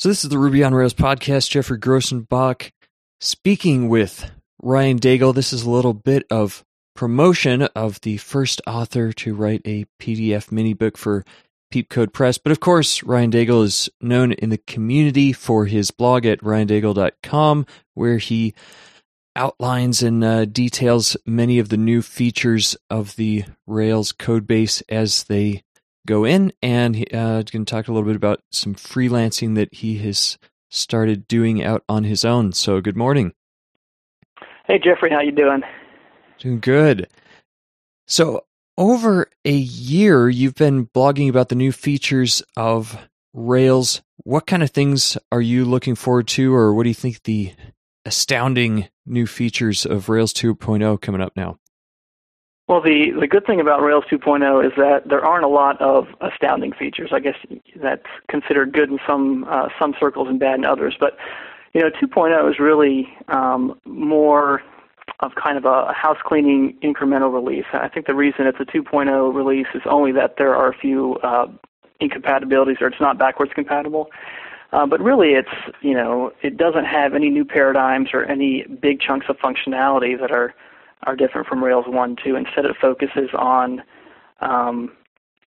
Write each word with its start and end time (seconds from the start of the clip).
So 0.00 0.08
this 0.08 0.24
is 0.24 0.30
the 0.30 0.38
Ruby 0.38 0.64
on 0.64 0.72
Rails 0.74 0.94
podcast. 0.94 1.50
Geoffrey 1.50 1.78
Grosenbach 1.78 2.70
speaking 3.20 3.90
with 3.90 4.30
Ryan 4.62 4.98
Daigle. 4.98 5.34
This 5.34 5.52
is 5.52 5.64
a 5.64 5.70
little 5.70 5.92
bit 5.92 6.24
of 6.30 6.64
promotion 6.96 7.64
of 7.76 8.00
the 8.00 8.16
first 8.16 8.62
author 8.66 9.12
to 9.12 9.34
write 9.34 9.60
a 9.66 9.84
PDF 10.00 10.50
mini 10.50 10.72
book 10.72 10.96
for 10.96 11.22
Peepcode 11.70 12.14
Press. 12.14 12.38
But 12.38 12.50
of 12.50 12.60
course, 12.60 13.02
Ryan 13.02 13.30
Daigle 13.30 13.62
is 13.62 13.90
known 14.00 14.32
in 14.32 14.48
the 14.48 14.62
community 14.66 15.34
for 15.34 15.66
his 15.66 15.90
blog 15.90 16.24
at 16.24 16.40
ryandaigle.com, 16.40 17.66
where 17.92 18.16
he 18.16 18.54
outlines 19.36 20.02
and 20.02 20.24
uh, 20.24 20.46
details 20.46 21.14
many 21.26 21.58
of 21.58 21.68
the 21.68 21.76
new 21.76 22.00
features 22.00 22.74
of 22.88 23.16
the 23.16 23.44
Rails 23.66 24.14
codebase 24.14 24.82
as 24.88 25.24
they 25.24 25.62
go 26.06 26.24
in 26.24 26.52
and 26.62 26.96
he, 26.96 27.06
uh, 27.12 27.42
going 27.42 27.64
to 27.64 27.64
talk 27.64 27.88
a 27.88 27.92
little 27.92 28.06
bit 28.06 28.16
about 28.16 28.42
some 28.50 28.74
freelancing 28.74 29.54
that 29.56 29.74
he 29.74 29.98
has 29.98 30.38
started 30.70 31.26
doing 31.28 31.62
out 31.62 31.84
on 31.88 32.04
his 32.04 32.24
own. 32.24 32.52
So, 32.52 32.80
good 32.80 32.96
morning. 32.96 33.32
Hey, 34.66 34.78
Geoffrey, 34.78 35.10
how 35.10 35.20
you 35.20 35.32
doing? 35.32 35.62
Doing 36.38 36.60
good. 36.60 37.08
So, 38.06 38.44
over 38.78 39.28
a 39.44 39.52
year, 39.52 40.28
you've 40.28 40.54
been 40.54 40.86
blogging 40.86 41.28
about 41.28 41.48
the 41.48 41.54
new 41.54 41.72
features 41.72 42.42
of 42.56 43.08
Rails. 43.34 44.02
What 44.18 44.46
kind 44.46 44.62
of 44.62 44.70
things 44.70 45.18
are 45.30 45.40
you 45.40 45.64
looking 45.64 45.94
forward 45.94 46.28
to, 46.28 46.54
or 46.54 46.72
what 46.74 46.84
do 46.84 46.88
you 46.88 46.94
think 46.94 47.22
the 47.22 47.52
astounding 48.04 48.88
new 49.06 49.26
features 49.26 49.84
of 49.84 50.08
Rails 50.08 50.32
2.0 50.32 51.00
coming 51.00 51.20
up 51.20 51.36
now? 51.36 51.58
Well, 52.70 52.80
the, 52.80 53.10
the 53.18 53.26
good 53.26 53.46
thing 53.46 53.60
about 53.60 53.82
Rails 53.82 54.04
2.0 54.08 54.64
is 54.64 54.70
that 54.76 55.08
there 55.08 55.24
aren't 55.24 55.44
a 55.44 55.48
lot 55.48 55.80
of 55.82 56.06
astounding 56.20 56.70
features. 56.72 57.10
I 57.12 57.18
guess 57.18 57.34
that's 57.82 58.06
considered 58.28 58.72
good 58.72 58.90
in 58.90 59.00
some 59.08 59.44
uh, 59.50 59.70
some 59.76 59.92
circles 59.98 60.28
and 60.28 60.38
bad 60.38 60.60
in 60.60 60.64
others. 60.64 60.94
But 61.00 61.16
you 61.72 61.80
know, 61.80 61.90
2.0 61.90 62.48
is 62.48 62.60
really 62.60 63.08
um, 63.26 63.76
more 63.86 64.62
of 65.18 65.32
kind 65.34 65.58
of 65.58 65.64
a 65.64 65.92
house 65.92 66.18
cleaning 66.24 66.78
incremental 66.80 67.34
release. 67.34 67.64
I 67.72 67.88
think 67.88 68.06
the 68.06 68.14
reason 68.14 68.46
it's 68.46 68.60
a 68.60 68.64
2.0 68.64 69.34
release 69.34 69.66
is 69.74 69.82
only 69.86 70.12
that 70.12 70.36
there 70.38 70.54
are 70.54 70.68
a 70.68 70.78
few 70.78 71.16
uh, 71.24 71.48
incompatibilities 71.98 72.76
or 72.80 72.86
it's 72.86 73.00
not 73.00 73.18
backwards 73.18 73.50
compatible. 73.52 74.10
Uh, 74.72 74.86
but 74.86 75.00
really, 75.00 75.30
it's 75.30 75.74
you 75.80 75.94
know 75.94 76.32
it 76.40 76.56
doesn't 76.56 76.84
have 76.84 77.14
any 77.14 77.30
new 77.30 77.44
paradigms 77.44 78.10
or 78.12 78.26
any 78.26 78.62
big 78.80 79.00
chunks 79.00 79.26
of 79.28 79.36
functionality 79.38 80.16
that 80.16 80.30
are 80.30 80.54
are 81.04 81.16
different 81.16 81.46
from 81.46 81.62
Rails 81.62 81.86
1 81.86 82.16
2. 82.22 82.36
Instead, 82.36 82.64
it 82.64 82.76
focuses 82.80 83.30
on, 83.36 83.82
um, 84.40 84.92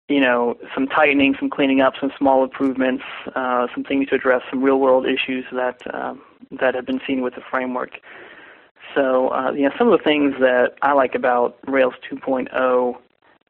you 0.10 0.20
know, 0.20 0.58
some 0.74 0.88
tightening, 0.88 1.36
some 1.40 1.50
cleaning 1.50 1.82
up, 1.82 1.94
some 2.00 2.12
small 2.18 2.44
improvements, 2.44 3.04
uh, 3.36 3.68
some 3.74 3.84
things 3.84 4.10
to 4.10 4.16
address 4.16 4.42
some 4.50 4.64
real-world 4.64 5.06
issues 5.06 5.46
that 5.52 5.82
um, 5.94 6.22
that 6.60 6.76
have 6.76 6.86
been 6.86 7.02
seen 7.06 7.22
with 7.22 7.36
the 7.36 7.42
framework. 7.50 8.00
So, 8.96 9.30
uh, 9.30 9.52
you 9.52 9.64
know, 9.64 9.72
some 9.78 9.92
of 9.92 9.98
the 9.98 10.04
things 10.04 10.34
that 10.40 10.76
I 10.82 10.94
like 10.94 11.14
about 11.14 11.58
Rails 11.68 11.94
2.0, 12.10 12.96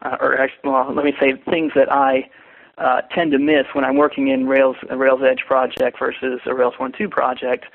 uh, 0.01 0.17
or 0.19 0.37
actually, 0.39 0.69
well, 0.69 0.91
let 0.93 1.05
me 1.05 1.13
say 1.19 1.33
things 1.49 1.73
that 1.75 1.91
I 1.91 2.29
uh, 2.77 3.01
tend 3.13 3.31
to 3.31 3.39
miss 3.39 3.65
when 3.73 3.85
I'm 3.85 3.97
working 3.97 4.27
in 4.27 4.47
Rails 4.47 4.75
a 4.89 4.97
Rails 4.97 5.21
Edge 5.23 5.43
project 5.47 5.99
versus 5.99 6.41
a 6.45 6.53
Rails 6.53 6.73
1.2 6.79 7.09
project, 7.09 7.65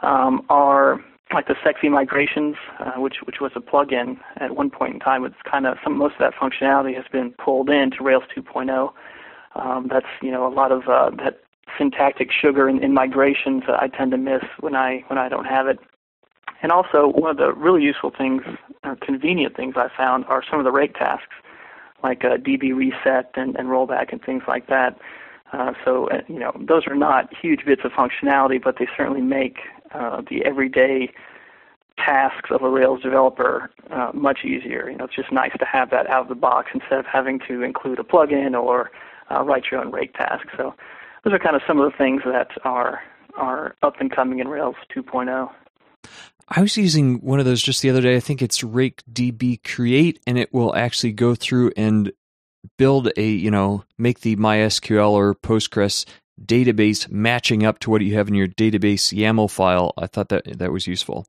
um, 0.00 0.44
are 0.48 1.02
like 1.34 1.48
the 1.48 1.56
sexy 1.64 1.88
migrations, 1.88 2.56
uh, 2.78 2.92
which 3.00 3.16
which 3.24 3.40
was 3.40 3.52
a 3.56 3.60
plugin 3.60 4.18
at 4.36 4.54
one 4.56 4.70
point 4.70 4.94
in 4.94 5.00
time. 5.00 5.24
It's 5.24 5.36
kind 5.50 5.66
of 5.66 5.78
some 5.82 5.96
most 5.96 6.14
of 6.14 6.18
that 6.20 6.34
functionality 6.34 6.94
has 6.94 7.04
been 7.10 7.32
pulled 7.32 7.70
into 7.70 8.02
Rails 8.02 8.24
2.0. 8.36 8.92
Um, 9.54 9.88
that's 9.90 10.06
you 10.20 10.30
know 10.30 10.46
a 10.46 10.52
lot 10.52 10.72
of 10.72 10.88
uh, 10.88 11.10
that 11.22 11.40
syntactic 11.78 12.30
sugar 12.30 12.68
in, 12.68 12.82
in 12.82 12.92
migrations 12.92 13.64
that 13.66 13.80
I 13.80 13.88
tend 13.88 14.10
to 14.12 14.18
miss 14.18 14.42
when 14.60 14.74
I 14.74 15.04
when 15.08 15.18
I 15.18 15.28
don't 15.28 15.46
have 15.46 15.66
it. 15.66 15.78
And 16.62 16.70
also 16.70 17.08
one 17.08 17.30
of 17.30 17.36
the 17.38 17.52
really 17.52 17.82
useful 17.82 18.12
things, 18.16 18.42
or 18.84 18.96
convenient 18.96 19.56
things 19.56 19.74
I 19.76 19.88
found 19.96 20.24
are 20.26 20.44
some 20.48 20.60
of 20.60 20.64
the 20.64 20.70
rake 20.70 20.94
tasks, 20.94 21.34
like 22.04 22.24
uh, 22.24 22.36
DB 22.36 22.74
reset 22.74 23.32
and, 23.34 23.56
and 23.56 23.68
rollback 23.68 24.12
and 24.12 24.22
things 24.22 24.44
like 24.46 24.68
that. 24.68 24.96
Uh, 25.52 25.72
so 25.84 26.08
uh, 26.08 26.20
you 26.28 26.38
know 26.38 26.52
those 26.60 26.86
are 26.86 26.94
not 26.94 27.28
huge 27.34 27.64
bits 27.66 27.82
of 27.84 27.92
functionality, 27.92 28.62
but 28.62 28.76
they 28.78 28.86
certainly 28.96 29.20
make 29.20 29.58
uh, 29.92 30.22
the 30.30 30.44
everyday 30.44 31.10
tasks 32.04 32.50
of 32.50 32.62
a 32.62 32.68
Rails 32.68 33.02
developer 33.02 33.70
uh, 33.90 34.10
much 34.14 34.44
easier. 34.44 34.90
You 34.90 34.96
know, 34.96 35.04
it's 35.04 35.14
just 35.14 35.32
nice 35.32 35.52
to 35.58 35.64
have 35.64 35.90
that 35.90 36.08
out 36.08 36.22
of 36.22 36.28
the 36.28 36.34
box 36.34 36.70
instead 36.74 36.98
of 36.98 37.06
having 37.06 37.40
to 37.48 37.62
include 37.62 37.98
a 37.98 38.02
plugin 38.02 38.60
or 38.60 38.90
uh, 39.30 39.42
write 39.42 39.64
your 39.70 39.80
own 39.80 39.90
rake 39.90 40.14
task. 40.14 40.46
So 40.56 40.74
those 41.24 41.32
are 41.32 41.38
kind 41.38 41.56
of 41.56 41.62
some 41.66 41.80
of 41.80 41.90
the 41.90 41.96
things 41.96 42.22
that 42.24 42.50
are 42.64 43.00
are 43.34 43.74
up 43.82 43.94
and 43.98 44.14
coming 44.14 44.40
in 44.40 44.48
Rails 44.48 44.76
2.0. 44.94 45.50
I 46.48 46.60
was 46.60 46.76
using 46.76 47.18
one 47.20 47.38
of 47.38 47.46
those 47.46 47.62
just 47.62 47.80
the 47.80 47.88
other 47.88 48.02
day. 48.02 48.14
I 48.14 48.20
think 48.20 48.42
it's 48.42 48.62
Rake 48.62 49.02
DB 49.10 49.62
Create, 49.64 50.20
and 50.26 50.36
it 50.36 50.52
will 50.52 50.74
actually 50.76 51.12
go 51.12 51.34
through 51.34 51.72
and 51.76 52.12
build 52.78 53.10
a 53.16 53.26
you 53.26 53.50
know 53.50 53.84
make 53.98 54.20
the 54.20 54.36
MySQL 54.36 55.12
or 55.12 55.34
Postgres 55.34 56.04
database 56.44 57.10
matching 57.10 57.64
up 57.64 57.78
to 57.80 57.90
what 57.90 58.02
you 58.02 58.14
have 58.14 58.28
in 58.28 58.34
your 58.34 58.48
database 58.48 59.12
YAML 59.16 59.50
file. 59.50 59.92
I 59.96 60.06
thought 60.06 60.28
that 60.28 60.58
that 60.58 60.72
was 60.72 60.86
useful. 60.86 61.26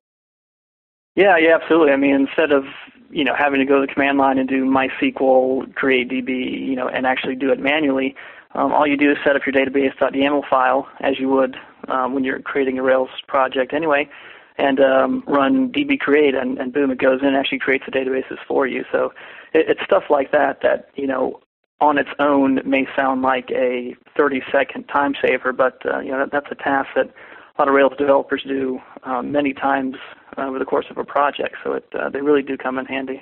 Yeah, 1.16 1.38
yeah, 1.38 1.56
absolutely. 1.62 1.92
I 1.94 1.98
mean, 1.98 2.16
instead 2.16 2.52
of 2.52 2.66
you 3.12 3.24
know 3.24 3.36
having 3.38 3.60
to 3.60 3.66
go 3.66 3.80
to 3.80 3.86
the 3.86 3.94
command 3.94 4.18
line 4.18 4.38
and 4.40 4.50
do 4.50 4.66
MySQL 4.66 5.74
create 5.76 6.10
DB, 6.10 6.68
you 6.68 6.76
know, 6.76 6.88
and 6.88 7.06
actually 7.06 7.36
do 7.36 7.52
it 7.52 7.60
manually, 7.60 8.16
um, 8.56 8.72
all 8.72 8.88
you 8.88 8.98
do 8.98 9.12
is 9.12 9.18
set 9.24 9.36
up 9.36 9.44
your 9.46 9.54
database.yaml 9.54 10.48
file 10.50 10.88
as 11.02 11.20
you 11.20 11.30
would 11.30 11.56
um, 11.88 12.14
when 12.14 12.24
you're 12.24 12.40
creating 12.40 12.80
a 12.80 12.84
Rails 12.84 13.10
project 13.28 13.74
anyway, 13.74 14.10
and 14.58 14.80
um, 14.80 15.24
run 15.28 15.72
db 15.72 16.00
create, 16.00 16.34
and, 16.34 16.58
and 16.58 16.74
boom, 16.74 16.90
it 16.90 16.98
goes 16.98 17.22
in 17.22 17.28
and 17.28 17.38
actually 17.38 17.60
creates 17.60 17.86
the 17.86 17.92
databases 17.92 18.38
for 18.48 18.66
you. 18.66 18.84
So 18.92 19.14
it, 19.54 19.70
it's 19.70 19.82
stuff 19.84 20.04
like 20.10 20.32
that 20.32 20.62
that 20.64 20.90
you 20.96 21.06
know 21.06 21.40
on 21.80 22.00
its 22.00 22.10
own 22.18 22.60
may 22.66 22.88
sound 22.96 23.22
like 23.22 23.52
a 23.52 23.96
30 24.18 24.42
second 24.52 24.86
time 24.86 25.14
saver, 25.22 25.54
but 25.54 25.80
uh, 25.86 26.00
you 26.00 26.10
know 26.10 26.20
that, 26.20 26.32
that's 26.32 26.48
a 26.50 26.56
task 26.56 26.90
that 26.96 27.06
a 27.08 27.62
lot 27.62 27.68
of 27.68 27.76
Rails 27.76 27.94
developers 28.00 28.44
do 28.48 28.80
um, 29.04 29.32
many 29.32 29.54
times 29.54 29.96
over 30.38 30.60
the 30.60 30.66
course 30.66 30.86
of 30.90 30.98
a 30.98 31.04
project. 31.04 31.56
So 31.64 31.74
it, 31.74 31.86
uh, 31.94 32.10
they 32.10 32.22
really 32.22 32.42
do 32.42 32.58
come 32.58 32.78
in 32.78 32.86
handy. 32.86 33.22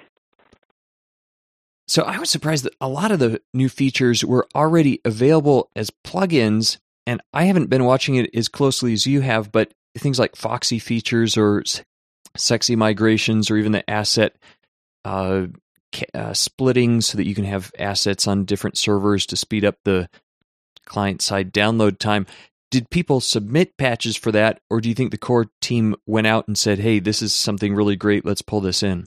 So 1.88 2.04
I 2.04 2.20
was 2.20 2.30
surprised 2.30 2.64
that 2.64 2.76
a 2.80 2.88
lot 2.88 3.12
of 3.12 3.20
the 3.20 3.42
new 3.54 3.68
features 3.68 4.24
were 4.24 4.48
already 4.56 5.02
available 5.04 5.70
as 5.76 5.92
plugins, 6.06 6.78
and 7.06 7.22
I 7.34 7.44
haven't 7.46 7.70
been 7.70 7.84
watching 7.84 8.16
it 8.16 8.30
as 8.34 8.48
closely 8.48 8.94
as 8.94 9.06
you 9.06 9.22
have. 9.22 9.52
But 9.52 9.74
things 9.98 10.18
like 10.18 10.36
Foxy 10.36 10.80
Fixtures 10.80 11.38
or 11.38 11.64
sexy 12.38 12.78
migrations, 12.78 13.52
or 13.52 13.58
even 13.58 13.74
the 13.74 13.90
asset 13.90 14.36
uh, 15.04 15.48
uh, 16.14 16.34
splitting 16.34 17.02
so 17.02 17.18
that 17.18 17.28
you 17.28 17.36
can 17.36 17.44
have 17.44 17.72
assets 17.78 18.28
on 18.28 18.46
different 18.46 18.78
servers 18.78 19.26
to 19.26 19.36
speed 19.36 19.66
up 19.66 19.76
the 19.84 20.08
client 20.86 21.22
side 21.22 21.54
download 21.54 22.00
time. 22.00 22.26
Did 22.72 22.90
people 22.90 23.20
submit 23.20 23.78
patches 23.78 24.16
for 24.16 24.32
that, 24.32 24.62
or 24.70 24.82
do 24.82 24.90
you 24.90 24.96
think 24.96 25.12
the 25.12 25.18
core 25.18 25.48
team 25.62 25.96
went 26.06 26.26
out 26.26 26.48
and 26.48 26.58
said, 26.58 26.80
"Hey, 26.80 27.00
this 27.00 27.22
is 27.22 27.34
something 27.34 27.76
really 27.76 27.96
great. 27.96 28.26
Let's 28.26 28.42
pull 28.42 28.62
this 28.62 28.82
in"? 28.82 29.06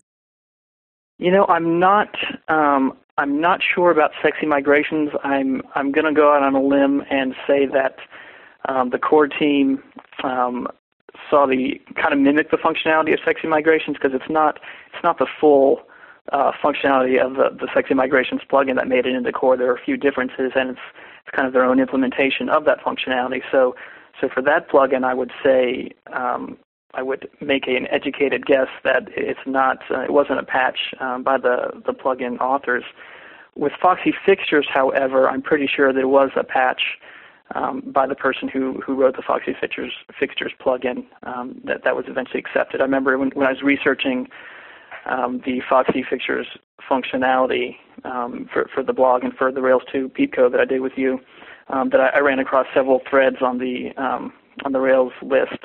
You 1.18 1.30
know, 1.30 1.46
I'm 1.46 1.80
not. 1.80 2.14
Um, 2.48 2.96
I'm 3.16 3.40
not 3.40 3.60
sure 3.62 3.90
about 3.90 4.12
sexy 4.22 4.46
migrations. 4.46 5.10
I'm. 5.24 5.62
I'm 5.74 5.90
going 5.90 6.04
to 6.04 6.12
go 6.12 6.34
out 6.34 6.42
on 6.42 6.54
a 6.54 6.62
limb 6.62 7.02
and 7.10 7.34
say 7.46 7.66
that 7.66 7.96
um, 8.68 8.90
the 8.90 8.98
core 8.98 9.28
team 9.28 9.82
um, 10.22 10.68
saw 11.30 11.46
the 11.46 11.80
kind 11.94 12.12
of 12.12 12.20
mimic 12.20 12.50
the 12.50 12.58
functionality 12.58 13.14
of 13.14 13.20
sexy 13.24 13.48
migrations 13.48 13.96
because 13.96 14.12
it's 14.14 14.30
not. 14.30 14.60
It's 14.92 15.02
not 15.02 15.18
the 15.18 15.26
full 15.40 15.80
uh, 16.32 16.52
functionality 16.62 17.24
of 17.24 17.34
the, 17.34 17.50
the 17.58 17.68
Sexy 17.74 17.94
Migrations 17.94 18.40
plugin 18.50 18.76
that 18.76 18.88
made 18.88 19.06
it 19.06 19.14
into 19.14 19.32
core. 19.32 19.56
There 19.56 19.70
are 19.70 19.76
a 19.76 19.84
few 19.84 19.96
differences, 19.96 20.52
and 20.54 20.70
it's, 20.70 20.80
it's 21.24 21.34
kind 21.34 21.46
of 21.46 21.52
their 21.52 21.64
own 21.64 21.80
implementation 21.80 22.48
of 22.48 22.64
that 22.64 22.80
functionality. 22.80 23.40
So, 23.50 23.74
so 24.20 24.28
for 24.32 24.42
that 24.42 24.68
plugin, 24.68 25.04
I 25.04 25.14
would 25.14 25.32
say 25.42 25.90
um, 26.12 26.58
I 26.92 27.02
would 27.02 27.28
make 27.40 27.66
an 27.66 27.86
educated 27.90 28.46
guess 28.46 28.68
that 28.84 29.08
it's 29.16 29.40
not, 29.46 29.78
uh, 29.90 30.02
it 30.02 30.12
wasn't 30.12 30.38
a 30.38 30.44
patch 30.44 30.78
um, 31.00 31.22
by 31.22 31.38
the 31.38 31.82
the 31.86 31.92
plugin 31.92 32.38
authors. 32.40 32.84
With 33.56 33.72
Foxy 33.80 34.12
Fixtures, 34.26 34.66
however, 34.72 35.28
I'm 35.28 35.42
pretty 35.42 35.68
sure 35.68 35.92
there 35.92 36.08
was 36.08 36.30
a 36.36 36.44
patch 36.44 36.82
um, 37.54 37.82
by 37.86 38.06
the 38.06 38.14
person 38.14 38.48
who, 38.48 38.80
who 38.84 38.94
wrote 38.94 39.16
the 39.16 39.22
Foxy 39.22 39.54
Fixtures, 39.60 39.92
Fixtures 40.18 40.52
plugin 40.60 41.06
um, 41.22 41.60
that, 41.64 41.84
that 41.84 41.94
was 41.94 42.06
eventually 42.08 42.40
accepted. 42.40 42.80
I 42.80 42.84
remember 42.84 43.16
when, 43.16 43.30
when 43.30 43.46
I 43.46 43.50
was 43.50 43.62
researching 43.62 44.28
um, 45.06 45.40
the 45.44 45.60
Foxy 45.68 46.04
Fixtures 46.08 46.46
functionality 46.88 47.76
um, 48.04 48.48
for, 48.52 48.68
for 48.74 48.82
the 48.82 48.92
blog 48.92 49.24
and 49.24 49.34
for 49.34 49.50
the 49.52 49.62
Rails 49.62 49.82
2 49.92 50.10
Peepcode 50.10 50.52
that 50.52 50.60
I 50.60 50.64
did 50.64 50.80
with 50.80 50.92
you, 50.96 51.20
um, 51.68 51.90
that 51.90 52.00
I, 52.00 52.08
I, 52.16 52.18
ran 52.20 52.38
across 52.38 52.66
several 52.74 53.00
threads 53.08 53.36
on 53.40 53.58
the 53.58 53.90
um, 53.96 54.32
on 54.64 54.72
the 54.72 54.80
Rails 54.80 55.12
list 55.22 55.58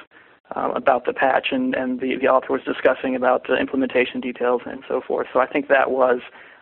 uh, 0.56 0.72
about 0.76 1.06
the 1.06 1.14
patch, 1.14 1.48
and, 1.52 1.76
and 1.76 2.00
the, 2.00 2.16
the 2.16 2.28
author 2.28 2.54
was 2.54 2.62
discussing 2.64 3.16
about 3.16 3.48
the 3.48 3.56
implementation 3.56 4.22
details 4.22 4.62
and 4.66 4.84
so 4.88 5.02
forth. 5.06 5.28
So 5.34 5.40
I 5.40 5.48
think 5.48 5.68
that 5.68 5.92
was 5.92 6.22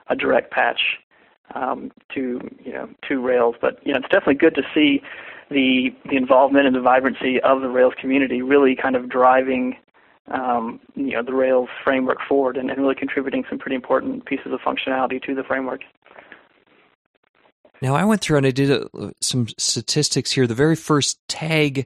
a 0.09 0.15
direct 0.15 0.51
patch 0.51 0.81
um, 1.55 1.91
to 2.15 2.39
you 2.63 2.73
know 2.73 2.89
to 3.07 3.21
Rails. 3.21 3.55
But 3.59 3.79
you 3.85 3.93
know 3.93 3.99
it's 3.99 4.09
definitely 4.09 4.35
good 4.35 4.55
to 4.55 4.63
see 4.73 5.01
the 5.49 5.89
the 6.09 6.17
involvement 6.17 6.65
and 6.65 6.75
the 6.75 6.81
vibrancy 6.81 7.39
of 7.41 7.61
the 7.61 7.69
Rails 7.69 7.93
community 7.99 8.41
really 8.41 8.75
kind 8.75 8.95
of 8.95 9.09
driving 9.09 9.77
um, 10.29 10.79
you 10.95 11.11
know 11.11 11.23
the 11.23 11.33
Rails 11.33 11.69
framework 11.83 12.19
forward 12.27 12.57
and, 12.57 12.69
and 12.69 12.81
really 12.81 12.95
contributing 12.95 13.43
some 13.49 13.59
pretty 13.59 13.75
important 13.75 14.25
pieces 14.25 14.51
of 14.51 14.59
functionality 14.59 15.21
to 15.23 15.33
the 15.33 15.43
framework. 15.43 15.81
Now 17.81 17.95
I 17.95 18.05
went 18.05 18.21
through 18.21 18.37
and 18.37 18.47
I 18.47 18.51
did 18.51 18.71
a, 18.71 18.89
uh, 18.97 19.11
some 19.21 19.47
statistics 19.57 20.31
here. 20.31 20.47
The 20.47 20.55
very 20.55 20.75
first 20.75 21.19
tag 21.27 21.85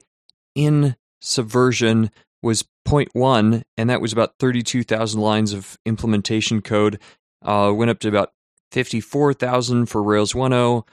in 0.54 0.96
Subversion 1.20 2.10
was 2.42 2.64
0.1, 2.86 3.62
and 3.76 3.90
that 3.90 4.00
was 4.00 4.12
about 4.12 4.34
32,000 4.38 5.20
lines 5.20 5.52
of 5.52 5.78
implementation 5.86 6.60
code. 6.60 6.98
Uh, 7.40 7.72
went 7.74 7.90
up 7.90 8.00
to 8.00 8.08
about 8.08 8.32
54,000 8.72 9.86
for 9.86 10.02
Rails 10.02 10.32
1.0, 10.32 10.82
a 10.82 10.84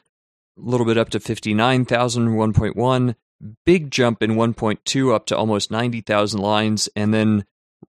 little 0.58 0.86
bit 0.86 0.98
up 0.98 1.10
to 1.10 1.20
59,000 1.20 2.30
1.1, 2.30 3.16
big 3.66 3.92
jump 3.92 4.22
in 4.22 4.32
1.2 4.32 5.14
up 5.14 5.26
to 5.28 5.38
almost 5.38 5.72
90,000 5.72 6.40
lines, 6.40 6.90
and 6.96 7.14
then 7.14 7.46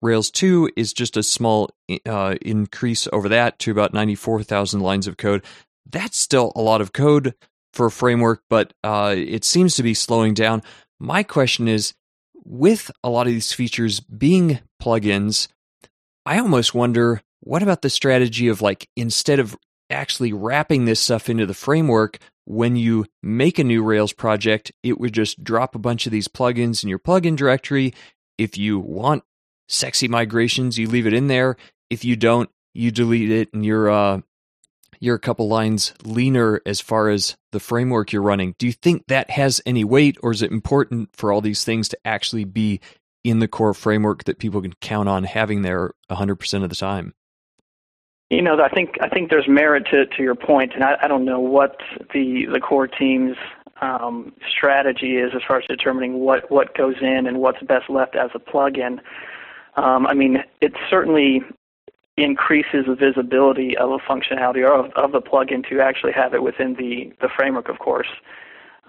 Rails 0.02 0.32
2 0.32 0.72
is 0.76 0.94
just 0.94 1.18
a 1.18 1.24
small 1.24 1.70
uh, 2.06 2.36
increase 2.42 3.08
over 3.12 3.30
that 3.30 3.60
to 3.60 3.72
about 3.72 3.94
94,000 3.94 4.80
lines 4.80 5.08
of 5.08 5.18
code. 5.18 5.44
That's 5.90 6.18
still 6.18 6.52
a 6.56 6.62
lot 6.62 6.82
of 6.82 6.94
code 6.94 7.36
for 7.74 7.88
a 7.88 7.92
framework, 7.92 8.44
but 8.50 8.74
uh, 8.84 9.16
it 9.18 9.44
seems 9.44 9.76
to 9.76 9.84
be 9.84 9.94
slowing 9.94 10.34
down. 10.34 10.62
My 11.00 11.24
question 11.24 11.68
is 11.68 11.94
with 12.46 12.92
a 13.04 13.10
lot 13.10 13.28
of 13.28 13.34
these 13.34 13.54
features 13.54 14.00
being 14.00 14.60
plugins, 14.82 15.48
I 16.26 16.40
almost 16.40 16.74
wonder 16.74 17.22
what 17.42 17.64
about 17.64 17.82
the 17.82 17.90
strategy 17.90 18.48
of 18.48 18.62
like 18.62 18.90
instead 18.96 19.40
of 19.40 19.58
actually 19.90 20.34
wrapping 20.34 20.86
this 20.86 21.00
stuff 21.00 21.30
into 21.30 21.46
the 21.46 21.54
framework, 21.54 22.20
when 22.46 22.76
you 22.76 23.06
make 23.22 23.60
a 23.60 23.64
new 23.64 23.84
Rails 23.84 24.14
project, 24.14 24.72
it 24.84 25.00
would 25.00 25.14
just 25.14 25.44
drop 25.44 25.76
a 25.76 25.80
bunch 25.80 26.06
of 26.06 26.12
these 26.12 26.28
plugins 26.28 26.84
in 26.84 26.90
your 26.90 27.00
plugin 27.00 27.36
directory. 27.36 27.94
If 28.38 28.58
you 28.58 28.80
want 28.80 29.24
sexy 29.68 30.08
migrations, 30.08 30.78
you 30.78 30.88
leave 30.88 31.08
it 31.08 31.14
in 31.14 31.28
there. 31.28 31.56
If 31.90 32.04
you 32.04 32.16
don't, 32.16 32.50
you 32.74 32.92
delete 32.92 33.32
it 33.32 33.54
and 33.54 33.66
you're 33.66 33.90
uh, 33.90 34.22
you're 35.00 35.16
a 35.16 35.20
couple 35.20 35.48
lines 35.48 35.94
leaner 36.04 36.62
as 36.66 36.80
far 36.80 37.10
as 37.10 37.36
the 37.52 37.60
framework 37.60 38.12
you're 38.12 38.22
running. 38.22 38.56
Do 38.58 38.66
you 38.66 38.72
think 38.72 39.04
that 39.08 39.30
has 39.32 39.62
any 39.66 39.84
weight, 39.84 40.18
or 40.24 40.32
is 40.32 40.42
it 40.42 40.52
important 40.52 41.10
for 41.14 41.32
all 41.32 41.42
these 41.42 41.64
things 41.64 41.90
to 41.90 41.98
actually 42.06 42.46
be 42.46 42.80
in 43.24 43.40
the 43.40 43.48
core 43.48 43.74
framework 43.74 44.24
that 44.26 44.40
people 44.40 44.62
can 44.62 44.74
count 44.82 45.10
on 45.10 45.24
having 45.24 45.62
there 45.62 45.92
100% 46.10 46.64
of 46.64 46.70
the 46.70 46.76
time? 46.76 47.14
You 48.34 48.42
know, 48.42 48.60
I 48.60 48.70
think 48.70 48.98
I 49.00 49.10
think 49.10 49.30
there's 49.30 49.48
merit 49.48 49.86
to 49.92 50.08
to 50.08 50.24
your 50.24 50.34
point, 50.34 50.74
and 50.74 50.84
I, 50.84 50.98
I 51.04 51.08
don't 51.08 51.24
know 51.24 51.40
what 51.40 51.82
the 52.14 52.48
the 52.52 52.60
core 52.60 52.88
team's 52.88 53.38
um, 53.80 54.34
strategy 54.50 55.18
is 55.18 55.34
as 55.36 55.42
far 55.48 55.60
as 55.60 55.66
determining 55.68 56.20
what 56.20 56.50
what 56.50 56.76
goes 56.76 56.96
in 57.00 57.28
and 57.28 57.40
what's 57.40 57.62
best 57.62 57.92
left 57.92 58.16
as 58.16 58.32
a 58.34 58.40
plugin. 58.40 59.00
Um, 59.76 60.08
I 60.08 60.16
mean, 60.16 60.44
it 60.62 60.74
certainly 60.90 61.44
increases 62.18 62.86
the 62.88 62.96
visibility 62.96 63.78
of 63.78 63.92
a 63.92 63.98
functionality 64.00 64.64
or 64.64 64.74
of, 64.74 64.92
of 64.94 65.12
the 65.12 65.22
plugin 65.22 65.68
to 65.70 65.80
actually 65.80 66.14
have 66.14 66.34
it 66.34 66.42
within 66.42 66.74
the 66.74 67.14
the 67.22 67.30
framework, 67.30 67.70
of 67.70 67.78
course. 67.78 68.10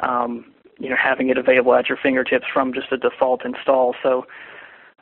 Um, 0.00 0.46
you 0.78 0.88
know, 0.88 0.96
having 0.96 1.28
it 1.28 1.36
available 1.36 1.74
at 1.74 1.90
your 1.90 1.98
fingertips 1.98 2.46
from 2.50 2.72
just 2.72 2.90
a 2.92 2.96
default 2.96 3.44
install. 3.44 3.94
So 4.02 4.26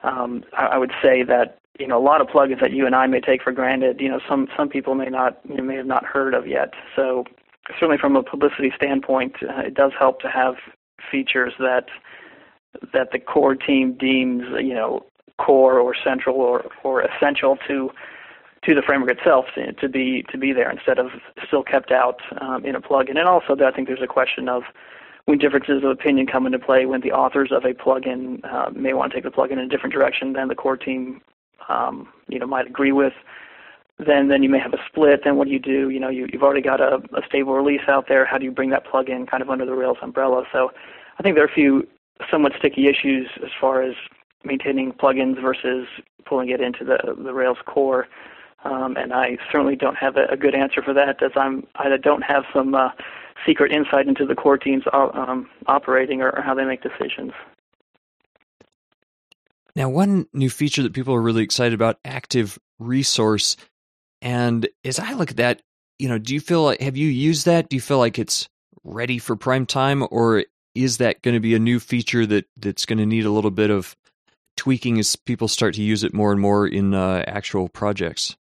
um, 0.03 0.45
I, 0.53 0.67
I 0.67 0.79
would 0.79 0.93
say 1.01 1.23
that 1.23 1.62
you 1.79 1.87
know 1.87 1.99
a 1.99 2.05
lot 2.05 2.21
of 2.21 2.27
plugins 2.29 2.61
that 2.61 2.73
you 2.73 2.87
and 2.87 2.95
I 2.95 3.07
may 3.07 3.21
take 3.21 3.43
for 3.43 3.53
granted. 3.53 4.01
You 4.01 4.09
know, 4.09 4.21
some 4.29 4.49
some 4.57 4.69
people 4.69 4.95
may 4.95 5.07
not 5.07 5.41
you 5.49 5.63
may 5.63 5.77
have 5.77 5.87
not 5.87 6.05
heard 6.05 6.35
of 6.35 6.47
yet. 6.47 6.75
So 6.95 7.25
certainly 7.79 7.99
from 7.99 8.17
a 8.17 8.23
publicity 8.23 8.73
standpoint, 8.77 9.37
uh, 9.43 9.63
it 9.63 9.75
does 9.75 9.93
help 9.99 10.21
to 10.21 10.29
have 10.29 10.55
features 11.11 11.53
that 11.59 11.87
that 12.93 13.13
the 13.13 13.19
core 13.19 13.55
team 13.55 13.97
deems 13.99 14.45
you 14.61 14.75
know 14.75 15.05
core 15.39 15.79
or 15.79 15.95
central 15.95 16.37
or 16.37 16.65
or 16.85 17.03
essential 17.03 17.57
to 17.69 17.91
to 18.65 18.75
the 18.75 18.83
framework 18.83 19.11
itself 19.11 19.47
to 19.81 19.89
be 19.89 20.25
to 20.31 20.39
be 20.39 20.53
there 20.53 20.71
instead 20.71 20.99
of 20.99 21.09
still 21.47 21.63
kept 21.63 21.91
out 21.91 22.21
um, 22.41 22.65
in 22.65 22.77
a 22.77 22.81
plugin. 22.81 23.19
And 23.19 23.27
also, 23.27 23.57
I 23.57 23.73
think 23.73 23.89
there's 23.89 24.03
a 24.03 24.07
question 24.07 24.49
of 24.49 24.63
when 25.25 25.39
differences 25.39 25.83
of 25.85 25.91
opinion 25.91 26.27
come 26.27 26.47
into 26.47 26.59
play 26.59 26.87
when 26.87 27.01
the 27.01 27.13
authors 27.13 27.51
of 27.53 27.65
a 27.65 27.75
plugin 27.75 28.45
uh, 28.45 28.71
may 28.71 28.93
want 28.93 29.13
to 29.13 29.17
take 29.17 29.25
the 29.25 29.31
plugin 29.31 29.53
in 29.53 29.61
a 29.61 29.69
different 29.69 29.93
direction 29.93 30.33
than 30.33 30.49
the 30.49 30.55
core 30.55 30.77
team 30.77 31.21
um, 31.69 32.09
you 32.29 32.39
know 32.39 32.47
might 32.47 32.67
agree 32.67 32.93
with 32.93 33.13
then 33.99 34.29
then 34.29 34.43
you 34.43 34.49
may 34.49 34.59
have 34.59 34.73
a 34.73 34.79
split. 34.89 35.21
Then 35.25 35.37
what 35.37 35.47
do 35.47 35.53
you 35.53 35.59
do? 35.59 35.91
You 35.91 36.01
know 36.01 36.09
you, 36.09 36.27
you've 36.33 36.43
already 36.43 36.63
got 36.63 36.81
a, 36.81 36.97
a 37.15 37.23
stable 37.27 37.55
release 37.55 37.83
out 37.89 38.07
there. 38.09 38.25
How 38.25 38.39
do 38.39 38.45
you 38.45 38.51
bring 38.51 38.71
that 38.71 38.87
plugin 38.87 39.29
kind 39.31 39.43
of 39.43 39.51
under 39.51 39.67
the 39.67 39.75
rails 39.75 39.99
umbrella? 40.03 40.45
So 40.53 40.71
i 41.19 41.23
think 41.23 41.37
there 41.37 41.45
are 41.45 41.49
a 41.49 41.55
few 41.55 41.87
somewhat 42.31 42.53
sticky 42.59 42.89
issues 42.89 43.29
as 43.45 43.51
far 43.61 43.83
as 43.83 43.95
maintaining 44.45 44.93
plugins 44.93 45.41
versus 45.41 45.87
pulling 46.25 46.49
it 46.49 46.61
into 46.61 46.85
the 46.85 46.99
the 47.23 47.33
rails 47.33 47.59
core. 47.67 48.07
Um, 48.65 48.97
and 48.97 49.13
I 49.13 49.39
certainly 49.51 49.75
don't 49.75 49.97
have 49.97 50.17
a, 50.17 50.27
a, 50.27 50.37
good 50.37 50.55
answer 50.55 50.83
for 50.83 50.95
that, 50.95 51.21
as 51.21 51.33
I'm 51.35 51.67
I 51.77 51.89
don't 51.97 52.23
have 52.23 52.45
some 52.55 52.77
uh, 52.77 52.91
secret 53.45 53.73
insight 53.73 54.07
into 54.07 54.25
the 54.25 54.37
core 54.37 54.57
teams 54.57 54.85
uh, 54.93 55.09
um, 55.15 55.49
operating 55.67 56.23
or, 56.23 56.31
or 56.31 56.43
how 56.43 56.55
they 56.55 56.65
make 56.65 56.81
decisions. 56.81 57.33
Now, 59.75 59.89
one 59.89 60.27
new 60.33 60.51
feature 60.51 60.83
that 60.83 60.93
people 60.93 61.15
are 61.15 61.23
really 61.23 61.43
excited 61.43 61.75
about, 61.75 61.99
Active 62.05 62.59
Resource, 62.79 63.57
and 64.21 64.69
as 64.85 64.99
I 64.99 65.15
look 65.15 65.31
at 65.31 65.37
that, 65.39 65.63
you 65.99 66.09
know, 66.09 66.19
do 66.19 66.35
you 66.35 66.41
feel 66.41 66.65
like 66.65 66.81
have 66.81 66.97
you 66.97 67.09
used 67.09 67.47
that? 67.47 67.69
Do 67.69 67.77
you 67.77 67.81
feel 67.81 67.99
like 67.99 68.19
it's 68.19 68.49
ready 68.85 69.19
for 69.19 69.37
prime 69.37 69.67
time, 69.67 70.07
or 70.11 70.45
is 70.75 70.99
that 70.99 71.23
going 71.23 71.35
to 71.35 71.41
be 71.41 71.55
a 71.55 71.59
new 71.59 71.81
feature 71.81 72.27
that 72.27 72.47
that's 72.57 72.87
going 72.87 72.99
to 72.99 73.07
need 73.07 73.25
a 73.25 73.31
little 73.31 73.51
bit 73.51 73.71
of 73.71 73.97
tweaking 74.57 74.99
as 74.99 75.17
people 75.17 75.49
start 75.49 75.75
to 75.75 75.83
use 75.83 76.05
it 76.05 76.13
more 76.13 76.33
and 76.33 76.41
more 76.41 76.67
in 76.67 76.95
uh, 76.95 77.25
actual 77.27 77.69
projects? 77.69 78.37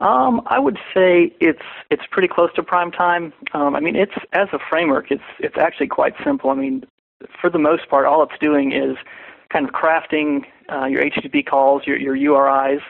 Um, 0.00 0.42
I 0.46 0.58
would 0.58 0.78
say 0.92 1.34
it's 1.40 1.62
it's 1.90 2.02
pretty 2.10 2.28
close 2.28 2.50
to 2.56 2.62
prime 2.62 2.90
time. 2.90 3.32
Um, 3.52 3.74
I 3.74 3.80
mean, 3.80 3.96
it's 3.96 4.14
as 4.32 4.48
a 4.52 4.58
framework, 4.58 5.10
it's 5.10 5.22
it's 5.38 5.56
actually 5.56 5.88
quite 5.88 6.14
simple. 6.22 6.50
I 6.50 6.54
mean, 6.54 6.84
for 7.40 7.48
the 7.48 7.58
most 7.58 7.88
part, 7.88 8.06
all 8.06 8.22
it's 8.22 8.38
doing 8.40 8.72
is 8.72 8.96
kind 9.50 9.66
of 9.66 9.74
crafting 9.74 10.44
uh, 10.72 10.86
your 10.86 11.02
HTTP 11.02 11.46
calls, 11.46 11.82
your 11.86 11.98
your 11.98 12.16
URIs, 12.16 12.80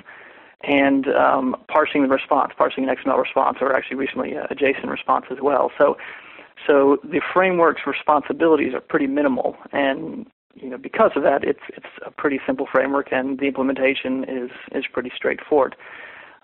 and 0.63 1.09
um, 1.09 1.57
parsing 1.69 2.03
the 2.03 2.09
response, 2.09 2.53
parsing 2.57 2.89
an 2.89 2.95
XML 2.95 3.21
response, 3.21 3.59
or 3.61 3.75
actually 3.75 3.97
recently 3.97 4.33
a 4.35 4.55
JSON 4.55 4.89
response 4.89 5.27
as 5.31 5.39
well. 5.41 5.71
So, 5.77 5.97
so 6.67 6.99
the 7.05 7.21
framework's 7.33 7.83
responsibilities 7.87 8.75
are 8.75 8.81
pretty 8.81 9.07
minimal, 9.07 9.57
and 9.73 10.27
you 10.55 10.71
know 10.71 10.79
because 10.79 11.13
of 11.17 11.23
that, 11.25 11.45
it's 11.45 11.61
it's 11.69 11.87
a 12.05 12.11
pretty 12.11 12.41
simple 12.47 12.67
framework, 12.71 13.13
and 13.13 13.39
the 13.39 13.47
implementation 13.47 14.25
is 14.25 14.51
is 14.73 14.85
pretty 14.93 15.13
straightforward. 15.15 15.77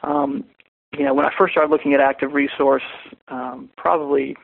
Um, 0.02 0.44
you 0.96 1.04
know, 1.04 1.14
when 1.14 1.24
I 1.24 1.30
first 1.36 1.52
started 1.52 1.70
looking 1.70 1.94
at 1.94 2.00
active 2.00 2.32
resource, 2.32 2.82
um, 3.28 3.70
probably 3.76 4.36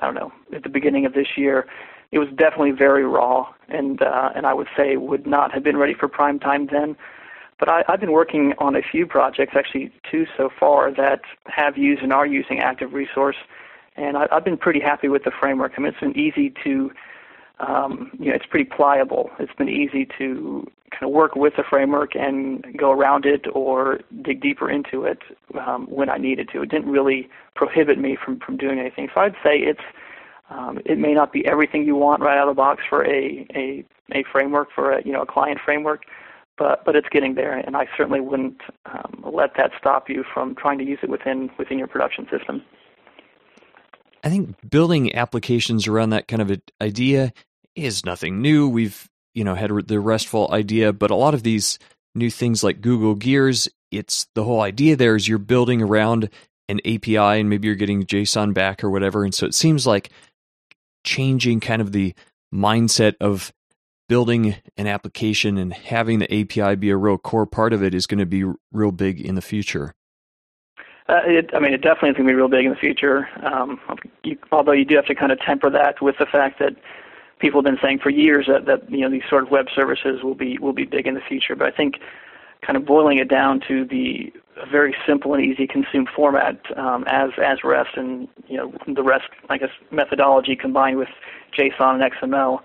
I 0.00 0.06
don't 0.06 0.14
know 0.14 0.32
at 0.54 0.62
the 0.62 0.68
beginning 0.68 1.06
of 1.06 1.12
this 1.12 1.36
year, 1.36 1.66
it 2.12 2.18
was 2.18 2.28
definitely 2.36 2.72
very 2.72 3.04
raw, 3.04 3.52
and 3.68 4.02
uh, 4.02 4.30
and 4.34 4.46
I 4.46 4.54
would 4.54 4.68
say 4.76 4.96
would 4.96 5.26
not 5.26 5.52
have 5.52 5.64
been 5.64 5.76
ready 5.76 5.94
for 5.94 6.08
prime 6.08 6.38
time 6.38 6.68
then. 6.70 6.96
But 7.58 7.68
I, 7.68 7.84
I've 7.88 8.00
been 8.00 8.12
working 8.12 8.54
on 8.58 8.76
a 8.76 8.82
few 8.82 9.06
projects, 9.06 9.54
actually 9.56 9.92
two 10.10 10.26
so 10.36 10.50
far, 10.58 10.92
that 10.94 11.22
have 11.46 11.76
used 11.78 12.02
and 12.02 12.12
are 12.12 12.26
using 12.26 12.60
active 12.60 12.92
resource, 12.92 13.36
and 13.96 14.16
I, 14.16 14.26
I've 14.30 14.44
been 14.44 14.58
pretty 14.58 14.80
happy 14.80 15.08
with 15.08 15.24
the 15.24 15.32
framework. 15.38 15.72
I 15.76 15.80
mean, 15.80 15.92
it's 15.92 16.00
been 16.00 16.18
easy 16.18 16.52
to 16.64 16.92
um, 17.62 18.10
you 18.18 18.28
know, 18.28 18.34
it's 18.34 18.46
pretty 18.46 18.68
pliable. 18.68 19.30
It's 19.38 19.52
been 19.54 19.68
easy 19.68 20.06
to 20.18 20.66
kind 20.90 21.04
of 21.04 21.10
work 21.10 21.36
with 21.36 21.54
the 21.56 21.62
framework 21.62 22.14
and 22.14 22.64
go 22.76 22.90
around 22.90 23.24
it 23.24 23.46
or 23.52 24.00
dig 24.22 24.42
deeper 24.42 24.70
into 24.70 25.04
it 25.04 25.20
um, 25.58 25.86
when 25.86 26.10
I 26.10 26.18
needed 26.18 26.48
to. 26.52 26.62
It 26.62 26.70
didn't 26.70 26.90
really 26.90 27.28
prohibit 27.54 27.98
me 27.98 28.16
from, 28.22 28.40
from 28.40 28.56
doing 28.56 28.78
anything. 28.78 29.08
So 29.14 29.20
I'd 29.20 29.36
say 29.42 29.56
it's 29.56 29.80
um, 30.56 30.78
it 30.84 30.98
may 30.98 31.14
not 31.14 31.32
be 31.32 31.46
everything 31.46 31.84
you 31.84 31.96
want 31.96 32.22
right 32.22 32.38
out 32.38 32.48
of 32.48 32.54
the 32.54 32.60
box 32.60 32.82
for 32.88 33.04
a, 33.06 33.46
a, 33.54 33.84
a 34.12 34.24
framework 34.30 34.68
for 34.74 34.92
a 34.92 35.02
you 35.04 35.12
know 35.12 35.22
a 35.22 35.26
client 35.26 35.58
framework, 35.64 36.02
but 36.58 36.84
but 36.84 36.96
it's 36.96 37.08
getting 37.10 37.34
there, 37.34 37.56
and 37.56 37.76
I 37.76 37.86
certainly 37.96 38.20
wouldn't 38.20 38.60
um, 38.86 39.24
let 39.32 39.56
that 39.56 39.70
stop 39.78 40.08
you 40.08 40.24
from 40.32 40.54
trying 40.54 40.78
to 40.78 40.84
use 40.84 40.98
it 41.02 41.10
within 41.10 41.50
within 41.58 41.78
your 41.78 41.86
production 41.88 42.26
system. 42.30 42.62
I 44.24 44.28
think 44.28 44.56
building 44.68 45.14
applications 45.14 45.88
around 45.88 46.10
that 46.10 46.28
kind 46.28 46.42
of 46.42 46.60
idea 46.80 47.32
is 47.74 48.04
nothing 48.04 48.40
new. 48.40 48.68
We've, 48.68 49.08
you 49.34 49.42
know, 49.42 49.54
had 49.54 49.70
the 49.88 49.98
RESTful 49.98 50.50
idea, 50.52 50.92
but 50.92 51.10
a 51.10 51.16
lot 51.16 51.34
of 51.34 51.42
these 51.42 51.78
new 52.14 52.30
things 52.30 52.62
like 52.62 52.80
Google 52.80 53.16
Gears, 53.16 53.68
it's 53.90 54.28
the 54.34 54.44
whole 54.44 54.60
idea 54.60 54.94
there 54.94 55.16
is 55.16 55.26
you're 55.26 55.38
building 55.38 55.82
around 55.82 56.30
an 56.68 56.80
API 56.86 57.16
and 57.16 57.50
maybe 57.50 57.66
you're 57.66 57.74
getting 57.74 58.04
JSON 58.04 58.54
back 58.54 58.84
or 58.84 58.90
whatever. 58.90 59.24
And 59.24 59.34
so 59.34 59.46
it 59.46 59.54
seems 59.54 59.86
like 59.86 60.10
changing 61.04 61.60
kind 61.60 61.82
of 61.82 61.92
the 61.92 62.14
mindset 62.52 63.14
of 63.20 63.52
building 64.08 64.56
an 64.76 64.86
application 64.86 65.56
and 65.56 65.72
having 65.72 66.18
the 66.18 66.32
API 66.32 66.76
be 66.76 66.90
a 66.90 66.96
real 66.96 67.18
core 67.18 67.46
part 67.46 67.72
of 67.72 67.82
it 67.82 67.94
is 67.94 68.06
going 68.06 68.18
to 68.18 68.26
be 68.26 68.44
real 68.70 68.92
big 68.92 69.20
in 69.20 69.34
the 69.34 69.40
future. 69.40 69.94
Uh, 71.08 71.20
it, 71.24 71.50
I 71.54 71.58
mean, 71.58 71.72
it 71.72 71.82
definitely 71.82 72.10
is 72.10 72.16
going 72.16 72.26
to 72.26 72.32
be 72.32 72.34
real 72.34 72.48
big 72.48 72.64
in 72.64 72.70
the 72.70 72.76
future. 72.76 73.28
Um, 73.44 73.80
you, 74.22 74.38
although 74.52 74.72
you 74.72 74.84
do 74.84 74.96
have 74.96 75.06
to 75.06 75.14
kind 75.14 75.32
of 75.32 75.40
temper 75.40 75.70
that 75.70 76.00
with 76.00 76.16
the 76.18 76.26
fact 76.26 76.58
that 76.58 76.76
people 77.38 77.60
have 77.60 77.64
been 77.64 77.78
saying 77.82 77.98
for 77.98 78.10
years 78.10 78.46
that, 78.46 78.66
that 78.66 78.90
you 78.90 79.00
know 79.00 79.10
these 79.10 79.22
sort 79.28 79.42
of 79.42 79.50
web 79.50 79.66
services 79.74 80.22
will 80.22 80.34
be 80.34 80.58
will 80.58 80.72
be 80.72 80.84
big 80.84 81.06
in 81.06 81.14
the 81.14 81.20
future. 81.20 81.56
But 81.56 81.72
I 81.72 81.76
think 81.76 81.96
kind 82.64 82.76
of 82.76 82.86
boiling 82.86 83.18
it 83.18 83.28
down 83.28 83.60
to 83.68 83.84
the 83.84 84.32
very 84.70 84.94
simple 85.06 85.34
and 85.34 85.44
easy 85.44 85.66
consume 85.66 86.06
format 86.14 86.60
um, 86.76 87.04
as 87.06 87.30
as 87.42 87.58
REST 87.64 87.96
and 87.96 88.28
you 88.48 88.56
know 88.56 88.72
the 88.86 89.02
REST 89.02 89.28
I 89.48 89.58
guess 89.58 89.70
methodology 89.90 90.56
combined 90.56 90.98
with 90.98 91.08
JSON 91.58 92.02
and 92.02 92.12
XML 92.12 92.60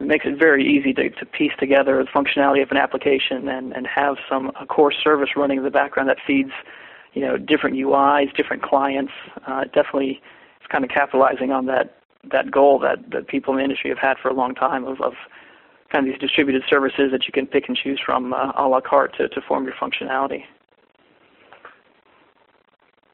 it 0.00 0.06
makes 0.06 0.26
it 0.26 0.38
very 0.38 0.64
easy 0.64 0.92
to, 0.94 1.10
to 1.10 1.26
piece 1.26 1.52
together 1.58 2.02
the 2.02 2.10
functionality 2.10 2.62
of 2.62 2.70
an 2.70 2.76
application 2.76 3.48
and, 3.48 3.72
and 3.72 3.86
have 3.86 4.16
some 4.28 4.52
a 4.60 4.66
core 4.66 4.92
service 4.92 5.30
running 5.36 5.58
in 5.58 5.64
the 5.64 5.70
background 5.70 6.08
that 6.08 6.18
feeds 6.26 6.52
you 7.14 7.22
know 7.22 7.36
different 7.36 7.76
UIs, 7.76 8.34
different 8.36 8.62
clients. 8.62 9.12
Uh, 9.46 9.64
definitely, 9.64 10.20
it's 10.60 10.70
kind 10.70 10.84
of 10.84 10.90
capitalizing 10.90 11.50
on 11.52 11.66
that 11.66 11.98
that 12.30 12.50
goal 12.50 12.78
that, 12.80 13.10
that 13.10 13.28
people 13.28 13.54
in 13.54 13.58
the 13.58 13.64
industry 13.64 13.90
have 13.90 13.98
had 13.98 14.16
for 14.18 14.28
a 14.28 14.34
long 14.34 14.54
time 14.54 14.84
of, 14.84 15.00
of 15.00 15.14
kind 15.90 16.06
of 16.06 16.12
these 16.12 16.20
distributed 16.20 16.62
services 16.68 17.10
that 17.12 17.26
you 17.26 17.32
can 17.32 17.46
pick 17.46 17.68
and 17.68 17.76
choose 17.76 18.00
from 18.04 18.32
uh, 18.32 18.52
a 18.56 18.68
la 18.68 18.80
carte 18.80 19.14
to, 19.16 19.28
to 19.28 19.40
form 19.40 19.64
your 19.64 19.74
functionality. 19.74 20.42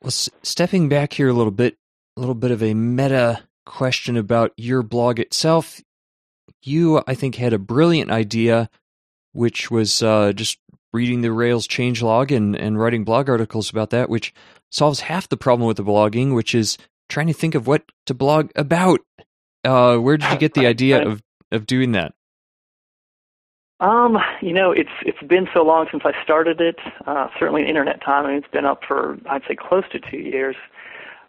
Well, 0.05 0.11
s- 0.11 0.29
stepping 0.43 0.91
back 0.91 1.15
here 1.15 1.31
a 1.31 1.33
little 1.33 1.51
bit, 1.51 1.79
a 2.19 2.21
little 2.21 2.35
bit 2.35 2.51
of 2.51 2.63
a 2.63 2.75
meta 2.75 3.45
question 3.65 4.19
about 4.19 4.53
your 4.59 4.83
blog 4.83 5.19
itself. 5.19 5.81
You, 6.63 7.03
I 7.07 7.15
think, 7.15 7.37
had 7.37 7.55
a 7.55 7.59
brilliant 7.59 8.11
idea, 8.11 8.69
which 9.33 9.71
was 9.71 10.03
uh, 10.03 10.35
just 10.35 10.59
reading 10.93 11.23
the 11.23 11.33
Rails 11.33 11.67
changelog 11.67 12.37
and, 12.37 12.55
and 12.55 12.79
writing 12.79 13.05
blog 13.05 13.31
articles 13.31 13.71
about 13.71 13.89
that, 13.91 14.11
which 14.11 14.35
solves 14.71 15.01
half 15.01 15.27
the 15.27 15.39
problem 15.39 15.67
with 15.67 15.79
the 15.79 15.85
blogging, 15.85 16.35
which 16.35 16.55
is 16.55 16.77
trying 17.09 17.29
to 17.29 17.33
think 17.33 17.55
of 17.55 17.67
what 17.67 17.85
to 18.05 18.13
blog 18.13 18.51
about. 18.57 19.01
Uh, 19.65 19.97
where 19.97 20.19
did 20.19 20.31
you 20.31 20.37
get 20.37 20.53
the 20.53 20.67
idea 20.75 21.03
of, 21.03 21.23
of 21.51 21.65
doing 21.65 21.93
that? 21.93 22.13
Um, 23.81 24.19
you 24.41 24.53
know, 24.53 24.71
it's 24.71 24.91
it's 25.05 25.23
been 25.23 25.49
so 25.53 25.63
long 25.63 25.87
since 25.91 26.05
I 26.05 26.13
started 26.23 26.61
it. 26.61 26.77
Uh, 27.07 27.29
certainly, 27.39 27.69
internet 27.69 28.01
time. 28.03 28.25
I 28.25 28.29
mean, 28.29 28.39
it's 28.39 28.49
been 28.53 28.65
up 28.65 28.83
for 28.87 29.19
I'd 29.29 29.43
say 29.49 29.57
close 29.57 29.85
to 29.93 29.99
two 29.99 30.19
years. 30.19 30.57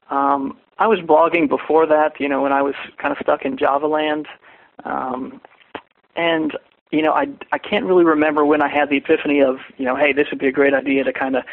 Um, 0.10 0.58
I 0.78 0.88
was 0.88 1.00
blogging 1.00 1.50
before 1.50 1.88
that. 1.88 2.20
You 2.20 2.30
know, 2.30 2.42
when 2.42 2.52
I 2.54 2.62
was 2.62 2.76
kind 2.98 3.12
of 3.12 3.18
stuck 3.22 3.46
in 3.46 3.58
Java 3.58 3.88
land, 3.88 4.28
um, 4.84 5.42
and 6.16 6.56
you 6.92 7.02
know, 7.02 7.14
I 7.14 7.28
I 7.52 7.58
can't 7.58 7.86
really 7.86 8.06
remember 8.06 8.46
when 8.46 8.62
I 8.62 8.68
had 8.68 8.90
the 8.90 8.98
epiphany 8.98 9.42
of 9.42 9.58
you 9.78 9.86
know, 9.86 9.96
hey, 9.96 10.14
this 10.14 10.28
would 10.30 10.40
be 10.40 10.48
a 10.48 10.52
great 10.52 10.74
idea 10.74 11.04
to 11.04 11.14
kind 11.14 11.36
of 11.36 11.44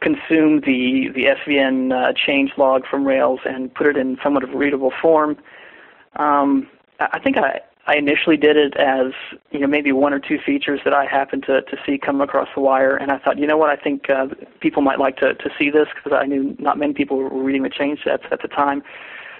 consume 0.00 0.60
the 0.60 1.08
the 1.12 1.24
SVN 1.24 1.92
uh, 1.92 2.12
change 2.12 2.52
log 2.56 2.86
from 2.86 3.04
Rails 3.04 3.40
and 3.44 3.74
put 3.74 3.88
it 3.88 3.96
in 3.96 4.16
somewhat 4.22 4.44
of 4.44 4.50
a 4.50 4.56
readable 4.56 4.92
form. 5.02 5.36
Um, 6.16 6.68
I 7.00 7.18
think 7.18 7.36
I 7.36 7.60
I 7.86 7.96
initially 7.96 8.36
did 8.36 8.56
it 8.56 8.76
as 8.76 9.12
you 9.50 9.60
know 9.60 9.68
maybe 9.68 9.92
one 9.92 10.12
or 10.12 10.18
two 10.18 10.38
features 10.44 10.80
that 10.84 10.92
I 10.92 11.04
happened 11.04 11.44
to 11.46 11.62
to 11.62 11.76
see 11.86 11.98
come 11.98 12.20
across 12.20 12.48
the 12.54 12.60
wire, 12.60 12.96
and 12.96 13.12
I 13.12 13.18
thought, 13.18 13.38
you 13.38 13.46
know 13.46 13.56
what, 13.56 13.70
I 13.70 13.76
think 13.76 14.10
uh, 14.10 14.26
people 14.60 14.82
might 14.82 14.98
like 14.98 15.16
to 15.18 15.34
to 15.34 15.50
see 15.58 15.70
this 15.70 15.86
because 15.94 16.18
I 16.20 16.26
knew 16.26 16.56
not 16.58 16.78
many 16.78 16.94
people 16.94 17.16
were 17.18 17.42
reading 17.42 17.62
the 17.62 17.70
change 17.70 18.00
sets 18.02 18.24
at 18.30 18.42
the 18.42 18.48
time. 18.48 18.82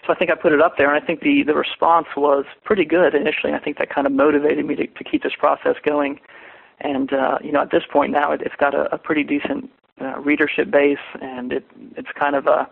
So 0.07 0.13
I 0.13 0.17
think 0.17 0.31
I 0.31 0.37
put 0.37 0.53
it 0.53 0.63
up 0.63 0.79
there, 0.79 0.93
and 0.93 1.03
I 1.03 1.05
think 1.05 1.21
the 1.21 1.43
the 1.43 1.55
response 1.55 2.07
was 2.17 2.45
pretty 2.65 2.85
good 2.85 3.15
initially. 3.15 3.53
And 3.53 3.57
I 3.57 3.65
think 3.65 3.79
that 3.79 3.91
kind 3.91 4.07
of 4.07 4.13
motivated 4.13 4.65
me 4.65 4.77
to 4.77 4.87
to 4.87 5.05
keep 5.05 5.25
this 5.25 5.35
process 5.37 5.75
going. 5.85 6.21
And 6.81 7.13
uh, 7.13 7.39
you 7.43 7.51
know, 7.51 7.63
at 7.63 7.73
this 7.73 7.83
point 7.91 8.13
now, 8.13 8.31
it, 8.31 8.43
it's 8.43 8.55
got 8.55 8.75
a, 8.75 8.95
a 8.95 8.99
pretty 8.99 9.25
decent 9.25 9.71
uh, 10.01 10.19
readership 10.21 10.71
base, 10.71 10.99
and 11.21 11.53
it 11.53 11.65
it's 11.97 12.13
kind 12.17 12.37
of 12.37 12.47
a 12.47 12.69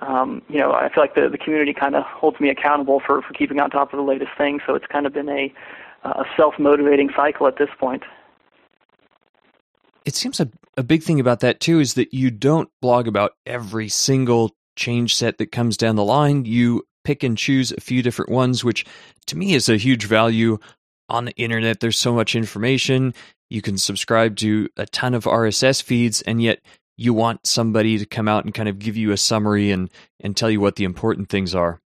um, 0.00 0.42
you 0.48 0.58
know, 0.58 0.72
I 0.72 0.88
feel 0.92 1.02
like 1.02 1.14
the, 1.14 1.28
the 1.28 1.38
community 1.38 1.74
kind 1.74 1.94
of 1.94 2.04
holds 2.04 2.40
me 2.40 2.48
accountable 2.48 3.00
for, 3.04 3.22
for 3.22 3.32
keeping 3.34 3.60
on 3.60 3.70
top 3.70 3.92
of 3.92 3.98
the 3.98 4.04
latest 4.04 4.30
thing. 4.38 4.60
So 4.66 4.74
it's 4.74 4.86
kind 4.86 5.06
of 5.06 5.12
been 5.12 5.28
a, 5.28 5.52
a 6.04 6.24
self-motivating 6.36 7.10
cycle 7.14 7.46
at 7.46 7.58
this 7.58 7.68
point. 7.78 8.02
It 10.04 10.14
seems 10.14 10.40
a, 10.40 10.48
a 10.76 10.82
big 10.82 11.02
thing 11.02 11.20
about 11.20 11.40
that 11.40 11.60
too 11.60 11.78
is 11.78 11.94
that 11.94 12.12
you 12.12 12.30
don't 12.30 12.68
blog 12.80 13.06
about 13.06 13.32
every 13.46 13.88
single 13.88 14.56
change 14.76 15.14
set 15.14 15.38
that 15.38 15.52
comes 15.52 15.76
down 15.76 15.96
the 15.96 16.04
line. 16.04 16.44
You 16.44 16.84
pick 17.04 17.22
and 17.22 17.36
choose 17.36 17.72
a 17.72 17.80
few 17.80 18.02
different 18.02 18.30
ones, 18.30 18.64
which 18.64 18.84
to 19.26 19.36
me 19.36 19.54
is 19.54 19.68
a 19.68 19.76
huge 19.76 20.06
value 20.06 20.58
on 21.08 21.26
the 21.26 21.32
internet. 21.32 21.80
There's 21.80 21.98
so 21.98 22.14
much 22.14 22.34
information. 22.34 23.14
You 23.50 23.60
can 23.60 23.76
subscribe 23.76 24.36
to 24.36 24.68
a 24.76 24.86
ton 24.86 25.14
of 25.14 25.24
RSS 25.24 25.82
feeds, 25.82 26.22
and 26.22 26.42
yet 26.42 26.60
you 27.02 27.12
want 27.12 27.46
somebody 27.46 27.98
to 27.98 28.06
come 28.06 28.28
out 28.28 28.44
and 28.44 28.54
kind 28.54 28.68
of 28.68 28.78
give 28.78 28.96
you 28.96 29.10
a 29.10 29.16
summary 29.16 29.70
and 29.70 29.90
and 30.20 30.36
tell 30.36 30.50
you 30.50 30.60
what 30.60 30.76
the 30.76 30.84
important 30.84 31.28
things 31.28 31.54
are. 31.54 31.80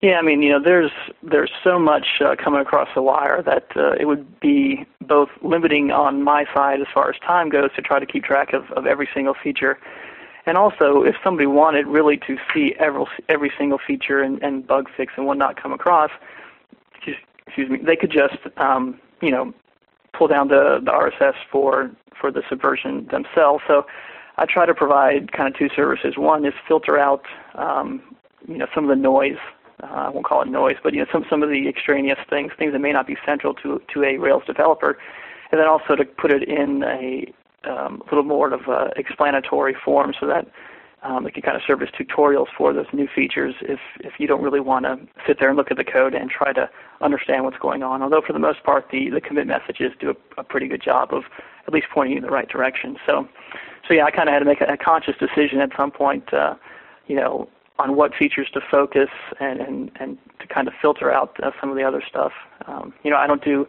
Yeah, 0.00 0.16
I 0.18 0.22
mean, 0.22 0.40
you 0.40 0.50
know, 0.50 0.62
there's 0.62 0.92
there's 1.22 1.50
so 1.62 1.78
much 1.78 2.06
uh, 2.24 2.34
coming 2.42 2.60
across 2.60 2.88
the 2.94 3.02
wire 3.02 3.42
that 3.42 3.66
uh, 3.76 3.92
it 4.00 4.06
would 4.06 4.40
be 4.40 4.86
both 5.02 5.28
limiting 5.42 5.90
on 5.90 6.22
my 6.22 6.46
side 6.54 6.80
as 6.80 6.86
far 6.94 7.10
as 7.10 7.16
time 7.18 7.50
goes 7.50 7.70
to 7.76 7.82
try 7.82 7.98
to 7.98 8.06
keep 8.06 8.24
track 8.24 8.52
of, 8.54 8.70
of 8.70 8.86
every 8.86 9.08
single 9.12 9.34
feature, 9.34 9.78
and 10.46 10.56
also 10.56 11.02
if 11.02 11.16
somebody 11.22 11.46
wanted 11.46 11.86
really 11.86 12.16
to 12.16 12.38
see 12.54 12.74
every 12.78 13.04
every 13.28 13.52
single 13.58 13.78
feature 13.84 14.22
and, 14.22 14.42
and 14.42 14.66
bug 14.66 14.88
fix 14.96 15.12
and 15.16 15.26
whatnot 15.26 15.60
come 15.60 15.72
across, 15.72 16.10
excuse, 16.94 17.18
excuse 17.46 17.68
me, 17.68 17.78
they 17.84 17.96
could 17.96 18.10
just 18.10 18.38
um, 18.56 18.98
you 19.20 19.30
know 19.30 19.52
pull 20.20 20.28
down 20.28 20.48
the, 20.48 20.80
the 20.84 20.90
RSS 20.90 21.32
for 21.50 21.90
for 22.20 22.30
the 22.30 22.42
subversion 22.50 23.08
themselves. 23.10 23.64
So 23.66 23.86
I 24.36 24.44
try 24.44 24.66
to 24.66 24.74
provide 24.74 25.32
kind 25.32 25.48
of 25.48 25.58
two 25.58 25.70
services. 25.74 26.18
One 26.18 26.44
is 26.44 26.52
filter 26.68 26.98
out 26.98 27.24
um, 27.54 28.02
you 28.46 28.58
know 28.58 28.66
some 28.74 28.84
of 28.84 28.90
the 28.90 29.02
noise. 29.02 29.40
Uh, 29.82 29.86
I 29.86 30.08
won't 30.10 30.26
call 30.26 30.42
it 30.42 30.48
noise, 30.48 30.76
but 30.82 30.92
you 30.92 31.00
know 31.00 31.06
some 31.10 31.24
some 31.30 31.42
of 31.42 31.48
the 31.48 31.66
extraneous 31.68 32.18
things, 32.28 32.52
things 32.58 32.72
that 32.74 32.80
may 32.80 32.92
not 32.92 33.06
be 33.06 33.16
central 33.24 33.54
to 33.62 33.80
to 33.94 34.04
a 34.04 34.18
Rails 34.18 34.42
developer, 34.46 34.98
and 35.50 35.58
then 35.58 35.66
also 35.66 35.96
to 35.96 36.04
put 36.04 36.30
it 36.30 36.46
in 36.46 36.84
a 36.84 37.32
um, 37.64 38.02
little 38.10 38.24
more 38.24 38.52
of 38.52 38.68
a 38.68 38.90
explanatory 38.96 39.74
form 39.82 40.12
so 40.20 40.26
that 40.26 40.46
um, 41.02 41.26
it 41.26 41.34
can 41.34 41.42
kind 41.42 41.56
of 41.56 41.62
serve 41.66 41.82
as 41.82 41.88
tutorials 41.88 42.46
for 42.56 42.72
those 42.72 42.86
new 42.92 43.08
features 43.08 43.54
if, 43.62 43.80
if 44.00 44.14
you 44.18 44.26
don't 44.26 44.42
really 44.42 44.60
want 44.60 44.84
to 44.84 44.98
sit 45.26 45.38
there 45.38 45.48
and 45.48 45.56
look 45.56 45.70
at 45.70 45.76
the 45.76 45.84
code 45.84 46.14
and 46.14 46.30
try 46.30 46.52
to 46.52 46.68
understand 47.00 47.44
what's 47.44 47.58
going 47.58 47.82
on. 47.82 48.02
Although 48.02 48.20
for 48.26 48.32
the 48.32 48.38
most 48.38 48.62
part, 48.64 48.90
the, 48.90 49.08
the 49.10 49.20
commit 49.20 49.46
messages 49.46 49.92
do 49.98 50.10
a, 50.10 50.40
a 50.40 50.44
pretty 50.44 50.68
good 50.68 50.82
job 50.82 51.12
of 51.12 51.24
at 51.66 51.72
least 51.72 51.86
pointing 51.92 52.12
you 52.12 52.18
in 52.18 52.24
the 52.24 52.30
right 52.30 52.48
direction. 52.48 52.96
So, 53.06 53.26
so 53.86 53.94
yeah, 53.94 54.04
I 54.04 54.10
kind 54.10 54.28
of 54.28 54.32
had 54.34 54.40
to 54.40 54.44
make 54.44 54.60
a, 54.60 54.66
a 54.66 54.76
conscious 54.76 55.14
decision 55.18 55.60
at 55.60 55.70
some 55.76 55.90
point, 55.90 56.32
uh, 56.34 56.54
you 57.06 57.16
know, 57.16 57.48
on 57.78 57.96
what 57.96 58.14
features 58.14 58.48
to 58.52 58.60
focus 58.70 59.08
and, 59.40 59.60
and, 59.60 59.90
and 59.98 60.18
to 60.38 60.46
kind 60.46 60.68
of 60.68 60.74
filter 60.82 61.10
out 61.10 61.34
uh, 61.42 61.50
some 61.60 61.70
of 61.70 61.76
the 61.76 61.82
other 61.82 62.02
stuff. 62.06 62.32
Um, 62.66 62.92
you 63.02 63.10
know, 63.10 63.16
I 63.16 63.26
don't 63.26 63.42
do, 63.42 63.66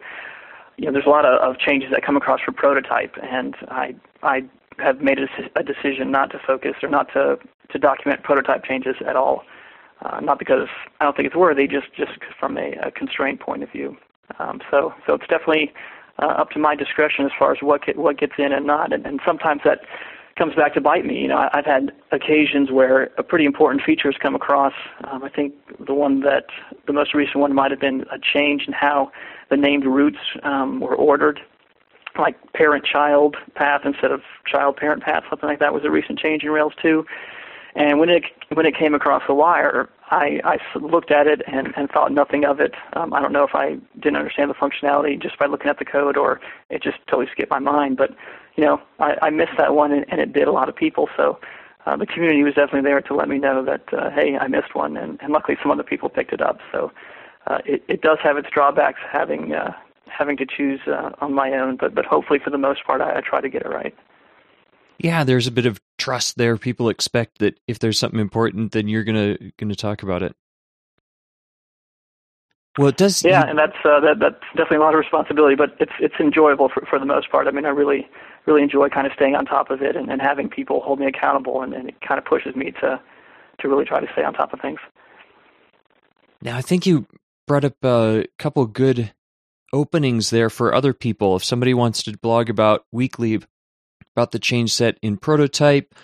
you 0.76 0.84
know, 0.84 0.92
there's 0.92 1.06
a 1.06 1.10
lot 1.10 1.24
of, 1.24 1.40
of 1.40 1.58
changes 1.58 1.90
that 1.92 2.04
come 2.04 2.16
across 2.16 2.40
for 2.42 2.52
prototype, 2.52 3.14
and 3.22 3.56
I 3.68 3.94
I 4.22 4.44
have 4.78 5.00
made 5.00 5.18
a, 5.18 5.26
a 5.56 5.62
decision 5.62 6.10
not 6.10 6.30
to 6.30 6.38
focus 6.46 6.74
or 6.82 6.88
not 6.88 7.08
to 7.14 7.38
to 7.70 7.78
document 7.78 8.22
prototype 8.22 8.64
changes 8.64 8.96
at 9.06 9.16
all. 9.16 9.44
Uh, 10.02 10.20
not 10.20 10.38
because 10.38 10.68
I 11.00 11.04
don't 11.04 11.16
think 11.16 11.26
it's 11.26 11.36
worthy, 11.36 11.66
just 11.68 11.94
just 11.96 12.12
from 12.38 12.58
a, 12.58 12.72
a 12.82 12.90
constraint 12.90 13.40
point 13.40 13.62
of 13.62 13.70
view. 13.70 13.96
Um, 14.38 14.60
so 14.70 14.92
so 15.06 15.14
it's 15.14 15.26
definitely 15.28 15.72
uh, 16.20 16.26
up 16.26 16.50
to 16.50 16.58
my 16.58 16.74
discretion 16.74 17.24
as 17.24 17.32
far 17.38 17.52
as 17.52 17.58
what 17.60 17.86
get, 17.86 17.96
what 17.96 18.18
gets 18.18 18.34
in 18.38 18.52
and 18.52 18.66
not, 18.66 18.92
and, 18.92 19.06
and 19.06 19.20
sometimes 19.24 19.60
that 19.64 19.80
comes 20.36 20.54
back 20.54 20.74
to 20.74 20.80
bite 20.80 21.04
me. 21.04 21.20
You 21.20 21.28
know, 21.28 21.48
I've 21.52 21.66
had 21.66 21.92
occasions 22.10 22.70
where 22.70 23.10
a 23.18 23.22
pretty 23.22 23.44
important 23.44 23.82
feature 23.84 24.10
has 24.10 24.18
come 24.20 24.34
across. 24.34 24.72
Um, 25.04 25.22
I 25.22 25.28
think 25.28 25.54
the 25.86 25.94
one 25.94 26.20
that 26.20 26.46
the 26.86 26.92
most 26.92 27.14
recent 27.14 27.36
one 27.36 27.54
might 27.54 27.70
have 27.70 27.80
been 27.80 28.02
a 28.10 28.18
change 28.18 28.64
in 28.66 28.72
how 28.72 29.12
the 29.50 29.56
named 29.56 29.84
routes 29.84 30.18
um, 30.42 30.80
were 30.80 30.96
ordered 30.96 31.40
like 32.18 32.36
parent-child 32.52 33.36
path 33.54 33.82
instead 33.84 34.10
of 34.10 34.22
child-parent 34.46 35.02
path, 35.02 35.24
something 35.30 35.48
like 35.48 35.58
that 35.60 35.72
was 35.72 35.84
a 35.84 35.90
recent 35.90 36.18
change 36.18 36.42
in 36.42 36.50
Rails 36.50 36.74
2. 36.80 37.04
And 37.74 37.98
when 37.98 38.10
it 38.10 38.24
when 38.50 38.66
it 38.66 38.76
came 38.76 38.94
across 38.94 39.22
the 39.26 39.34
wire, 39.34 39.88
I, 40.10 40.40
I 40.44 40.78
looked 40.78 41.10
at 41.10 41.26
it 41.26 41.40
and, 41.46 41.72
and 41.74 41.90
thought 41.90 42.12
nothing 42.12 42.44
of 42.44 42.60
it. 42.60 42.74
Um, 42.92 43.14
I 43.14 43.20
don't 43.20 43.32
know 43.32 43.44
if 43.44 43.54
I 43.54 43.78
didn't 43.98 44.16
understand 44.16 44.50
the 44.50 44.54
functionality 44.54 45.20
just 45.20 45.38
by 45.38 45.46
looking 45.46 45.70
at 45.70 45.78
the 45.78 45.86
code, 45.86 46.18
or 46.18 46.38
it 46.68 46.82
just 46.82 46.98
totally 47.06 47.28
skipped 47.32 47.50
my 47.50 47.58
mind. 47.58 47.96
But 47.96 48.14
you 48.56 48.64
know, 48.64 48.82
I, 48.98 49.16
I 49.22 49.30
missed 49.30 49.56
that 49.56 49.74
one, 49.74 49.90
and, 49.90 50.04
and 50.10 50.20
it 50.20 50.34
did 50.34 50.48
a 50.48 50.52
lot 50.52 50.68
of 50.68 50.76
people. 50.76 51.08
So 51.16 51.38
uh, 51.86 51.96
the 51.96 52.04
community 52.04 52.42
was 52.42 52.54
definitely 52.54 52.82
there 52.82 53.00
to 53.00 53.14
let 53.14 53.28
me 53.28 53.38
know 53.38 53.64
that 53.64 53.92
uh, 53.94 54.10
hey, 54.10 54.36
I 54.36 54.48
missed 54.48 54.74
one, 54.74 54.98
and, 54.98 55.18
and 55.22 55.32
luckily 55.32 55.56
some 55.62 55.70
other 55.70 55.82
people 55.82 56.10
picked 56.10 56.34
it 56.34 56.42
up. 56.42 56.60
So 56.70 56.92
uh, 57.46 57.58
it, 57.64 57.82
it 57.88 58.02
does 58.02 58.18
have 58.22 58.36
its 58.36 58.50
drawbacks 58.50 59.00
having 59.10 59.54
uh, 59.54 59.72
having 60.06 60.36
to 60.36 60.46
choose 60.46 60.80
uh, 60.86 61.10
on 61.20 61.32
my 61.32 61.52
own, 61.52 61.76
but 61.76 61.94
but 61.94 62.04
hopefully 62.04 62.38
for 62.42 62.50
the 62.50 62.58
most 62.58 62.84
part, 62.84 63.00
I, 63.00 63.18
I 63.18 63.20
try 63.20 63.40
to 63.40 63.48
get 63.48 63.62
it 63.62 63.68
right. 63.68 63.94
Yeah, 64.98 65.24
there's 65.24 65.46
a 65.46 65.52
bit 65.52 65.66
of 65.66 65.80
trust 65.98 66.36
there. 66.36 66.56
People 66.56 66.88
expect 66.88 67.38
that 67.38 67.58
if 67.66 67.78
there's 67.78 67.98
something 67.98 68.20
important, 68.20 68.72
then 68.72 68.88
you're 68.88 69.04
gonna 69.04 69.36
gonna 69.58 69.74
talk 69.74 70.02
about 70.02 70.22
it. 70.22 70.36
Well, 72.78 72.88
it 72.88 72.96
does. 72.96 73.22
Yeah, 73.22 73.44
and 73.46 73.58
that's 73.58 73.76
uh, 73.84 74.00
that, 74.00 74.18
that's 74.18 74.40
definitely 74.56 74.78
a 74.78 74.80
lot 74.80 74.94
of 74.94 74.98
responsibility, 74.98 75.56
but 75.56 75.76
it's 75.78 75.92
it's 76.00 76.14
enjoyable 76.18 76.68
for 76.68 76.86
for 76.88 76.98
the 76.98 77.04
most 77.04 77.30
part. 77.30 77.46
I 77.46 77.50
mean, 77.50 77.66
I 77.66 77.70
really 77.70 78.08
really 78.46 78.62
enjoy 78.62 78.88
kind 78.88 79.06
of 79.06 79.12
staying 79.14 79.34
on 79.34 79.44
top 79.44 79.70
of 79.70 79.82
it 79.82 79.94
and, 79.94 80.10
and 80.10 80.20
having 80.22 80.48
people 80.48 80.80
hold 80.80 80.98
me 80.98 81.06
accountable, 81.06 81.62
and, 81.62 81.74
and 81.74 81.88
it 81.88 82.00
kind 82.00 82.18
of 82.18 82.24
pushes 82.24 82.56
me 82.56 82.72
to 82.80 83.00
to 83.60 83.68
really 83.68 83.84
try 83.84 84.00
to 84.00 84.06
stay 84.12 84.24
on 84.24 84.32
top 84.32 84.52
of 84.52 84.60
things. 84.60 84.80
Now, 86.40 86.56
I 86.56 86.62
think 86.62 86.86
you 86.86 87.06
brought 87.46 87.64
up 87.64 87.76
a 87.84 88.24
couple 88.38 88.64
good 88.66 89.12
openings 89.72 90.30
there 90.30 90.50
for 90.50 90.74
other 90.74 90.92
people. 90.92 91.36
If 91.36 91.44
somebody 91.44 91.74
wants 91.74 92.02
to 92.04 92.16
blog 92.18 92.50
about 92.50 92.84
weekly 92.92 93.40
about 94.14 94.32
the 94.32 94.38
change 94.38 94.72
set 94.72 94.98
in 95.02 95.16
prototype, 95.16 95.94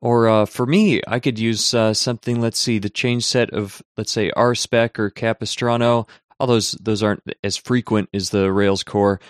or 0.00 0.28
uh, 0.28 0.46
for 0.46 0.64
me, 0.64 1.00
I 1.06 1.18
could 1.18 1.38
use 1.38 1.74
uh, 1.74 1.92
something. 1.92 2.40
Let's 2.40 2.58
see, 2.58 2.78
the 2.78 2.90
change 2.90 3.24
set 3.24 3.50
of 3.50 3.82
let's 3.96 4.12
say 4.12 4.30
RSpec 4.36 4.98
or 4.98 5.10
Capistrano. 5.10 6.06
All 6.40 6.46
those 6.46 6.72
those 6.72 7.02
aren't 7.02 7.22
as 7.42 7.56
frequent 7.56 8.08
as 8.14 8.30
the 8.30 8.52
Rails 8.52 8.84
core, 8.84 9.20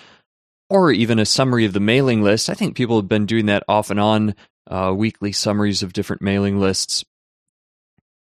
or 0.69 0.93
even 0.93 1.19
a 1.19 1.25
summary 1.25 1.65
of 1.65 1.73
the 1.73 1.81
mailing 1.81 2.23
list. 2.23 2.51
I 2.51 2.55
think 2.55 2.77
people 2.77 2.97
have 2.97 3.09
been 3.09 3.27
doing 3.27 3.47
that 3.47 3.65
off 3.67 3.91
and 3.91 3.99
on, 3.99 4.35
uh, 4.71 4.93
weekly 4.95 5.33
summaries 5.33 5.83
of 5.83 5.95
different 5.95 6.23
mailing 6.23 6.61
lists. 6.61 7.05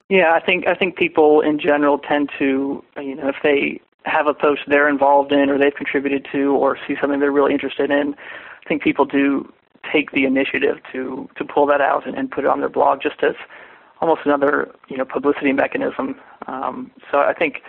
Yeah, 0.09 0.33
I 0.33 0.39
think 0.39 0.67
I 0.67 0.75
think 0.75 0.95
people 0.97 1.41
in 1.41 1.59
general 1.59 1.99
tend 1.99 2.31
to, 2.39 2.83
you 2.97 3.15
know, 3.15 3.29
if 3.29 3.37
they 3.43 3.81
have 4.05 4.27
a 4.27 4.33
post 4.33 4.61
they're 4.67 4.89
involved 4.89 5.31
in 5.31 5.49
or 5.49 5.57
they've 5.57 5.75
contributed 5.75 6.27
to 6.31 6.55
or 6.55 6.77
see 6.87 6.95
something 6.99 7.19
they're 7.19 7.31
really 7.31 7.53
interested 7.53 7.91
in, 7.91 8.15
I 8.63 8.67
think 8.67 8.81
people 8.81 9.05
do 9.05 9.51
take 9.91 10.11
the 10.11 10.25
initiative 10.25 10.77
to 10.91 11.29
to 11.37 11.45
pull 11.45 11.65
that 11.67 11.81
out 11.81 12.07
and, 12.07 12.15
and 12.17 12.29
put 12.29 12.43
it 12.43 12.47
on 12.47 12.59
their 12.59 12.69
blog 12.69 13.01
just 13.01 13.23
as 13.23 13.35
almost 13.99 14.21
another 14.25 14.71
you 14.87 14.97
know 14.97 15.05
publicity 15.05 15.53
mechanism. 15.53 16.19
Um, 16.47 16.91
so 17.11 17.19
I 17.19 17.33
think 17.33 17.61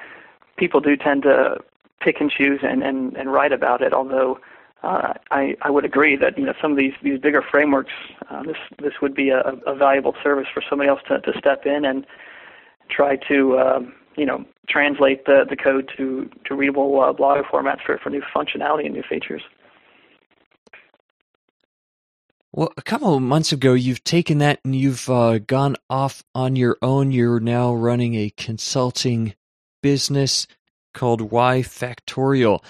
people 0.57 0.81
do 0.81 0.97
tend 0.97 1.23
to 1.23 1.59
pick 2.01 2.21
and 2.21 2.31
choose 2.31 2.61
and, 2.63 2.83
and, 2.83 3.17
and 3.17 3.33
write 3.33 3.53
about 3.53 3.81
it. 3.81 3.93
Although 3.93 4.39
uh, 4.83 5.15
I 5.31 5.57
I 5.63 5.71
would 5.71 5.85
agree 5.85 6.17
that 6.17 6.39
you 6.39 6.45
know 6.45 6.55
some 6.61 6.73
of 6.73 6.79
these 6.79 6.95
these 7.03 7.21
bigger 7.21 7.43
frameworks 7.43 7.93
uh, 8.31 8.43
this 8.43 8.57
this 8.79 8.95
would 9.01 9.15
be 9.15 9.31
a, 9.31 9.41
a 9.67 9.75
valuable 9.75 10.15
service 10.23 10.49
for 10.53 10.63
somebody 10.69 10.89
else 10.89 11.01
to 11.09 11.21
to 11.21 11.39
step 11.39 11.67
in 11.67 11.85
and 11.85 12.07
try 12.89 13.17
to 13.17 13.59
um, 13.59 13.95
you 14.17 14.27
know 14.27 14.45
translate 14.69 15.25
the 15.27 15.45
the 15.49 15.57
code 15.57 15.91
to 15.97 16.29
to 16.47 16.55
readable 16.55 17.01
uh, 17.01 17.13
blog 17.13 17.45
formats 17.45 17.85
for 17.85 17.99
for 17.99 18.11
new 18.11 18.23
functionality 18.35 18.87
and 18.87 18.95
new 18.95 19.03
features. 19.09 19.43
Well, 22.55 22.71
a 22.77 22.83
couple 22.83 23.15
of 23.15 23.23
months 23.23 23.53
ago, 23.53 23.73
you've 23.73 24.05
taken 24.05 24.39
that 24.39 24.61
and 24.63 24.77
you've 24.77 25.09
uh, 25.09 25.39
gone 25.39 25.77
off 25.89 26.23
on 26.35 26.55
your 26.55 26.77
own. 26.83 27.11
You're 27.11 27.41
now 27.41 27.73
running 27.73 28.15
a 28.15 28.29
consulting 28.37 29.35
business 29.83 30.47
called 30.93 31.23
Y 31.23 31.61
Factorial. 31.61 32.63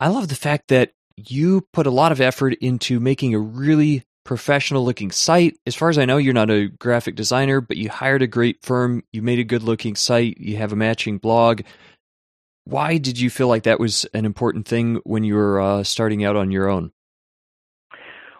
I 0.00 0.08
love 0.08 0.26
the 0.26 0.34
fact 0.34 0.68
that 0.68 0.94
you 1.16 1.60
put 1.72 1.86
a 1.86 1.90
lot 1.92 2.10
of 2.10 2.20
effort 2.20 2.54
into 2.54 2.98
making 2.98 3.32
a 3.34 3.38
really 3.38 4.02
professional 4.24 4.84
looking 4.84 5.10
site. 5.10 5.56
As 5.66 5.74
far 5.74 5.88
as 5.88 5.98
I 5.98 6.04
know, 6.04 6.16
you're 6.16 6.34
not 6.34 6.50
a 6.50 6.68
graphic 6.68 7.16
designer, 7.16 7.60
but 7.60 7.76
you 7.76 7.88
hired 7.88 8.22
a 8.22 8.26
great 8.26 8.62
firm. 8.62 9.02
You 9.12 9.22
made 9.22 9.38
a 9.38 9.44
good 9.44 9.62
looking 9.62 9.96
site. 9.96 10.38
You 10.38 10.56
have 10.56 10.72
a 10.72 10.76
matching 10.76 11.18
blog. 11.18 11.62
Why 12.64 12.98
did 12.98 13.18
you 13.18 13.30
feel 13.30 13.48
like 13.48 13.64
that 13.64 13.80
was 13.80 14.06
an 14.14 14.24
important 14.24 14.68
thing 14.68 15.00
when 15.04 15.24
you 15.24 15.34
were 15.34 15.60
uh, 15.60 15.82
starting 15.82 16.24
out 16.24 16.36
on 16.36 16.50
your 16.50 16.68
own? 16.68 16.92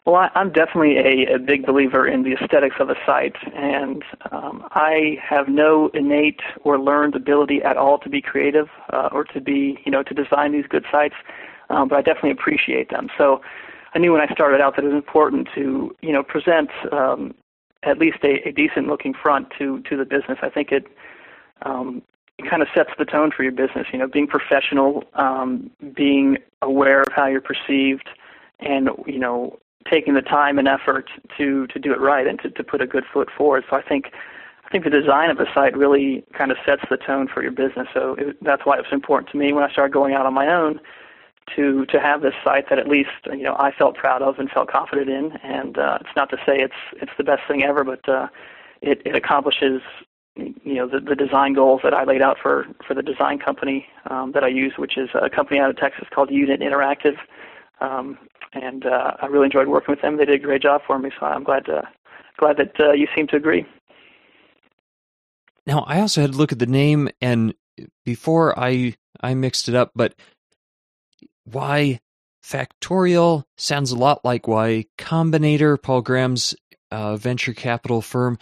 Well, 0.04 0.16
I, 0.16 0.30
I'm 0.34 0.50
definitely 0.50 0.96
a, 0.98 1.34
a 1.34 1.38
big 1.38 1.64
believer 1.64 2.08
in 2.08 2.24
the 2.24 2.32
aesthetics 2.32 2.76
of 2.80 2.90
a 2.90 2.96
site, 3.06 3.36
and 3.54 4.02
um, 4.32 4.66
I 4.72 5.16
have 5.22 5.46
no 5.48 5.90
innate 5.94 6.40
or 6.64 6.78
learned 6.78 7.14
ability 7.14 7.62
at 7.62 7.76
all 7.76 7.98
to 7.98 8.08
be 8.08 8.20
creative 8.20 8.68
uh, 8.92 9.10
or 9.12 9.24
to 9.24 9.40
be, 9.40 9.78
you 9.84 9.92
know, 9.92 10.02
to 10.02 10.14
design 10.14 10.52
these 10.52 10.66
good 10.68 10.84
sites. 10.90 11.14
Um, 11.70 11.88
but 11.88 11.98
I 11.98 12.02
definitely 12.02 12.32
appreciate 12.32 12.90
them. 12.90 13.08
So 13.16 13.40
I 13.94 13.98
knew 13.98 14.12
when 14.12 14.22
I 14.22 14.32
started 14.32 14.60
out 14.60 14.76
that 14.76 14.84
it 14.84 14.88
was 14.88 14.94
important 14.94 15.48
to, 15.54 15.94
you 16.00 16.12
know, 16.12 16.22
present 16.22 16.70
um, 16.90 17.34
at 17.82 17.98
least 17.98 18.18
a, 18.22 18.48
a 18.48 18.52
decent 18.52 18.86
looking 18.86 19.14
front 19.14 19.48
to 19.58 19.80
to 19.82 19.96
the 19.96 20.04
business. 20.04 20.38
I 20.42 20.48
think 20.48 20.72
it 20.72 20.86
um, 21.62 22.02
it 22.38 22.48
kind 22.48 22.62
of 22.62 22.68
sets 22.74 22.90
the 22.98 23.04
tone 23.04 23.30
for 23.36 23.42
your 23.42 23.52
business. 23.52 23.86
You 23.92 23.98
know, 23.98 24.08
being 24.08 24.26
professional, 24.26 25.04
um, 25.14 25.70
being 25.94 26.38
aware 26.62 27.02
of 27.02 27.12
how 27.14 27.26
you're 27.26 27.42
perceived, 27.42 28.08
and 28.60 28.88
you 29.06 29.18
know, 29.18 29.58
taking 29.90 30.14
the 30.14 30.22
time 30.22 30.58
and 30.58 30.68
effort 30.68 31.10
to 31.36 31.66
to 31.66 31.78
do 31.78 31.92
it 31.92 32.00
right 32.00 32.26
and 32.26 32.40
to, 32.40 32.50
to 32.50 32.64
put 32.64 32.80
a 32.80 32.86
good 32.86 33.04
foot 33.12 33.28
forward. 33.36 33.64
So 33.68 33.76
I 33.76 33.82
think 33.82 34.06
I 34.64 34.68
think 34.70 34.84
the 34.84 34.90
design 34.90 35.28
of 35.28 35.36
the 35.36 35.46
site 35.52 35.76
really 35.76 36.24
kind 36.32 36.50
of 36.50 36.56
sets 36.64 36.82
the 36.88 36.96
tone 36.96 37.28
for 37.28 37.42
your 37.42 37.52
business. 37.52 37.88
So 37.92 38.14
it, 38.18 38.36
that's 38.42 38.64
why 38.64 38.76
it 38.78 38.82
was 38.82 38.92
important 38.92 39.30
to 39.32 39.36
me 39.36 39.52
when 39.52 39.64
I 39.64 39.70
started 39.70 39.92
going 39.92 40.14
out 40.14 40.24
on 40.24 40.32
my 40.32 40.48
own 40.48 40.80
to 41.56 41.84
to 41.86 42.00
have 42.00 42.22
this 42.22 42.34
site 42.44 42.68
that 42.70 42.78
at 42.78 42.88
least 42.88 43.10
you 43.26 43.42
know 43.42 43.56
I 43.58 43.72
felt 43.72 43.96
proud 43.96 44.22
of 44.22 44.38
and 44.38 44.50
felt 44.50 44.70
confident 44.70 45.08
in. 45.08 45.32
And 45.42 45.78
uh, 45.78 45.98
it's 46.00 46.16
not 46.16 46.30
to 46.30 46.36
say 46.46 46.58
it's 46.58 46.74
it's 47.00 47.12
the 47.18 47.24
best 47.24 47.42
thing 47.48 47.62
ever, 47.64 47.84
but 47.84 48.08
uh, 48.08 48.28
it 48.80 49.02
it 49.04 49.14
accomplishes 49.14 49.82
you 50.36 50.74
know 50.74 50.88
the, 50.88 51.00
the 51.00 51.14
design 51.14 51.52
goals 51.52 51.80
that 51.84 51.94
I 51.94 52.04
laid 52.04 52.22
out 52.22 52.38
for 52.40 52.66
for 52.86 52.94
the 52.94 53.02
design 53.02 53.38
company 53.38 53.86
um, 54.10 54.32
that 54.32 54.44
I 54.44 54.48
use, 54.48 54.74
which 54.76 54.96
is 54.96 55.10
a 55.14 55.28
company 55.28 55.60
out 55.60 55.70
of 55.70 55.76
Texas 55.76 56.08
called 56.14 56.30
Unit 56.30 56.60
Interactive. 56.60 57.16
Um, 57.80 58.18
and 58.54 58.86
uh, 58.86 59.12
I 59.20 59.26
really 59.26 59.46
enjoyed 59.46 59.68
working 59.68 59.92
with 59.92 60.02
them. 60.02 60.16
They 60.16 60.24
did 60.24 60.40
a 60.40 60.44
great 60.44 60.62
job 60.62 60.82
for 60.86 60.98
me, 60.98 61.10
so 61.18 61.26
I'm 61.26 61.42
glad 61.42 61.64
to, 61.66 61.82
glad 62.38 62.58
that 62.58 62.78
uh, 62.78 62.92
you 62.92 63.08
seem 63.14 63.26
to 63.28 63.36
agree. 63.36 63.66
Now, 65.66 65.84
I 65.86 66.00
also 66.00 66.20
had 66.20 66.32
to 66.32 66.38
look 66.38 66.52
at 66.52 66.58
the 66.58 66.66
name, 66.66 67.08
and 67.20 67.54
before 68.04 68.58
I 68.58 68.94
I 69.20 69.34
mixed 69.34 69.68
it 69.68 69.74
up, 69.74 69.92
but 69.94 70.14
Y 71.46 72.00
Factorial 72.44 73.44
sounds 73.56 73.92
a 73.92 73.96
lot 73.96 74.24
like 74.24 74.48
Y 74.48 74.86
Combinator, 74.98 75.80
Paul 75.80 76.02
Graham's 76.02 76.54
uh, 76.90 77.16
venture 77.16 77.52
capital 77.52 78.02
firm. 78.02 78.38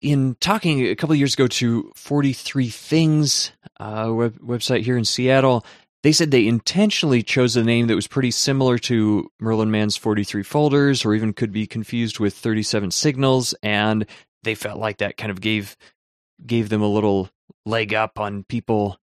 In 0.00 0.36
talking 0.40 0.86
a 0.86 0.94
couple 0.94 1.16
years 1.16 1.34
ago 1.34 1.48
to 1.48 1.90
43 1.96 2.68
Things 2.68 3.52
uh, 3.80 4.12
web, 4.14 4.38
website 4.38 4.82
here 4.82 4.96
in 4.96 5.04
Seattle, 5.04 5.64
they 6.02 6.12
said 6.12 6.30
they 6.30 6.46
intentionally 6.46 7.22
chose 7.22 7.56
a 7.56 7.64
name 7.64 7.88
that 7.88 7.96
was 7.96 8.06
pretty 8.06 8.30
similar 8.30 8.78
to 8.78 9.28
Merlin 9.40 9.70
Mann's 9.70 9.96
43 9.96 10.44
folders, 10.44 11.04
or 11.04 11.14
even 11.14 11.32
could 11.32 11.50
be 11.50 11.66
confused 11.66 12.20
with 12.20 12.34
37 12.34 12.92
signals, 12.92 13.54
and 13.62 14.06
they 14.44 14.54
felt 14.54 14.78
like 14.78 14.98
that 14.98 15.16
kind 15.16 15.32
of 15.32 15.40
gave 15.40 15.76
gave 16.46 16.68
them 16.68 16.82
a 16.82 16.88
little 16.88 17.28
leg 17.66 17.92
up 17.92 18.20
on 18.20 18.44
people 18.44 19.00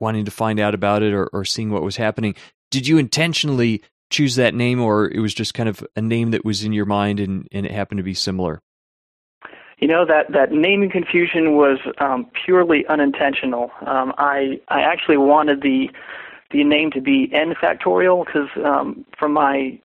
wanting 0.00 0.24
to 0.24 0.30
find 0.30 0.60
out 0.60 0.74
about 0.74 1.02
it 1.02 1.12
or, 1.12 1.26
or 1.32 1.44
seeing 1.44 1.70
what 1.70 1.82
was 1.82 1.96
happening. 1.96 2.34
Did 2.70 2.86
you 2.86 2.98
intentionally 2.98 3.82
choose 4.10 4.36
that 4.36 4.54
name, 4.54 4.80
or 4.80 5.08
it 5.08 5.20
was 5.20 5.34
just 5.34 5.54
kind 5.54 5.68
of 5.68 5.84
a 5.96 6.00
name 6.00 6.30
that 6.32 6.44
was 6.44 6.64
in 6.64 6.72
your 6.72 6.86
mind 6.86 7.20
and, 7.20 7.48
and 7.52 7.66
it 7.66 7.72
happened 7.72 7.98
to 7.98 8.04
be 8.04 8.14
similar? 8.14 8.60
You 9.78 9.88
know 9.88 10.06
that 10.06 10.32
that 10.32 10.52
naming 10.52 10.90
confusion 10.90 11.56
was 11.56 11.78
um, 11.98 12.30
purely 12.44 12.86
unintentional. 12.86 13.70
Um, 13.86 14.14
I 14.18 14.60
I 14.68 14.82
actually 14.82 15.16
wanted 15.16 15.62
the 15.62 15.90
the 16.50 16.64
name 16.64 16.90
to 16.92 17.00
be 17.00 17.28
n 17.32 17.54
factorial 17.54 18.24
because 18.24 18.48
um, 18.64 19.04
from 19.18 19.32
my 19.32 19.78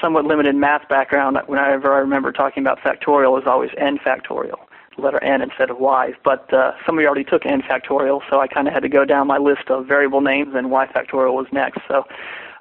somewhat 0.00 0.24
limited 0.24 0.54
math 0.54 0.88
background, 0.88 1.38
whenever 1.46 1.94
I 1.94 1.98
remember 1.98 2.32
talking 2.32 2.62
about 2.62 2.80
factorial, 2.80 3.32
was 3.32 3.44
always 3.46 3.70
n 3.78 3.98
factorial, 3.98 4.58
letter 4.98 5.22
n 5.22 5.42
instead 5.42 5.70
of 5.70 5.78
y. 5.78 6.12
But 6.24 6.52
uh, 6.52 6.72
somebody 6.86 7.06
already 7.06 7.24
took 7.24 7.46
n 7.46 7.62
factorial, 7.62 8.20
so 8.30 8.40
I 8.40 8.46
kind 8.46 8.68
of 8.68 8.74
had 8.74 8.82
to 8.82 8.88
go 8.88 9.04
down 9.04 9.26
my 9.26 9.38
list 9.38 9.68
of 9.68 9.86
variable 9.86 10.20
names, 10.20 10.54
and 10.54 10.70
y 10.70 10.86
factorial 10.86 11.34
was 11.34 11.46
next. 11.52 11.80
So, 11.88 12.04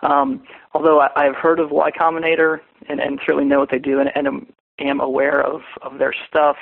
um, 0.04 0.43
although 0.73 1.02
I, 1.02 1.10
I've 1.15 1.36
heard 1.36 1.60
of 1.60 1.71
Y 1.71 1.91
Combinator 1.91 2.60
and, 2.88 3.00
and 3.00 3.19
certainly 3.26 3.45
know 3.45 3.60
what 3.60 3.71
they 3.71 3.80
do, 3.80 4.00
and, 4.00 4.12
and 4.15 4.47
am, 4.80 5.00
aware 5.00 5.41
of 5.41 5.62
of 5.82 5.97
their 6.00 6.13
stuff. 6.28 6.58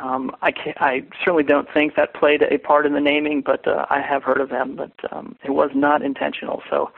Um, 0.00 0.36
I, 0.42 0.52
I 0.76 1.02
certainly 1.24 1.44
don't 1.44 1.66
think 1.72 1.96
that 1.96 2.12
played 2.12 2.42
a 2.42 2.58
part 2.58 2.84
in 2.84 2.92
the 2.92 3.00
naming, 3.00 3.40
but 3.40 3.66
uh, 3.66 3.86
I 3.88 4.02
have 4.02 4.22
heard 4.22 4.40
of 4.40 4.50
them. 4.50 4.76
But 4.76 4.92
um, 5.10 5.36
it 5.42 5.52
was 5.52 5.70
not 5.74 6.02
intentional. 6.02 6.62
So, 6.68 6.90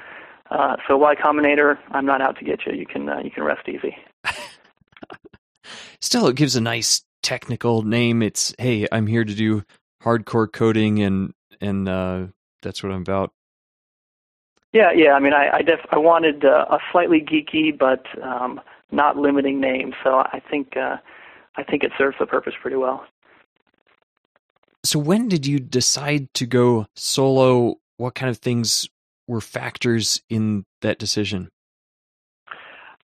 uh, 0.50 0.76
so 0.88 0.96
Y 0.96 1.14
Combinator, 1.14 1.78
I'm 1.92 2.04
not 2.04 2.20
out 2.20 2.36
to 2.38 2.44
get 2.44 2.66
you. 2.66 2.72
You 2.72 2.86
can 2.86 3.08
uh, 3.08 3.20
you 3.22 3.30
can 3.30 3.44
rest 3.44 3.68
easy. 3.68 3.96
Still, 6.00 6.26
it 6.28 6.36
gives 6.36 6.56
a 6.56 6.60
nice 6.60 7.04
technical 7.22 7.82
name. 7.82 8.22
It's 8.22 8.54
hey, 8.58 8.86
I'm 8.90 9.06
here 9.06 9.24
to 9.24 9.34
do 9.34 9.62
hardcore 10.02 10.50
coding, 10.52 11.00
and 11.00 11.34
and 11.60 11.88
uh, 11.88 12.26
that's 12.62 12.82
what 12.82 12.92
I'm 12.92 13.02
about. 13.02 13.32
Yeah, 14.72 14.92
yeah. 14.92 15.12
I 15.12 15.20
mean, 15.20 15.32
I 15.32 15.50
I, 15.56 15.62
def- 15.62 15.86
I 15.90 15.98
wanted 15.98 16.44
uh, 16.44 16.66
a 16.70 16.78
slightly 16.92 17.20
geeky 17.20 17.76
but 17.76 18.06
um, 18.22 18.60
not 18.90 19.16
limiting 19.16 19.60
name. 19.60 19.94
So 20.02 20.16
I 20.18 20.42
think. 20.50 20.76
Uh, 20.76 20.96
I 21.56 21.62
think 21.62 21.82
it 21.82 21.92
serves 21.98 22.16
the 22.18 22.26
purpose 22.26 22.54
pretty 22.60 22.76
well. 22.76 23.04
So, 24.84 24.98
when 24.98 25.28
did 25.28 25.46
you 25.46 25.58
decide 25.58 26.32
to 26.34 26.46
go 26.46 26.86
solo? 26.94 27.76
What 27.96 28.14
kind 28.14 28.30
of 28.30 28.38
things 28.38 28.88
were 29.28 29.42
factors 29.42 30.22
in 30.30 30.64
that 30.80 30.98
decision? 30.98 31.50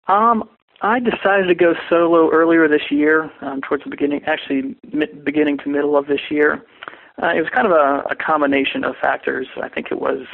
Um, 0.07 0.48
I 0.83 0.99
decided 0.99 1.47
to 1.47 1.55
go 1.55 1.75
solo 1.88 2.29
earlier 2.31 2.66
this 2.66 2.90
year, 2.90 3.31
um, 3.40 3.61
towards 3.61 3.85
the 3.85 3.90
beginning, 3.90 4.21
actually 4.27 4.77
beginning 5.25 5.59
to 5.59 5.68
middle 5.68 5.97
of 5.97 6.09
this 6.09 6.21
year. 6.29 6.64
Uh, 7.23 7.29
it 7.29 7.40
was 7.40 7.51
kind 7.51 7.66
of 7.66 7.73
a, 7.73 8.03
a 8.11 8.16
combination 8.16 8.83
of 8.83 8.97
factors. 9.01 9.47
I 9.62 9.68
think 9.68 9.92
it 9.92 10.01
was 10.01 10.27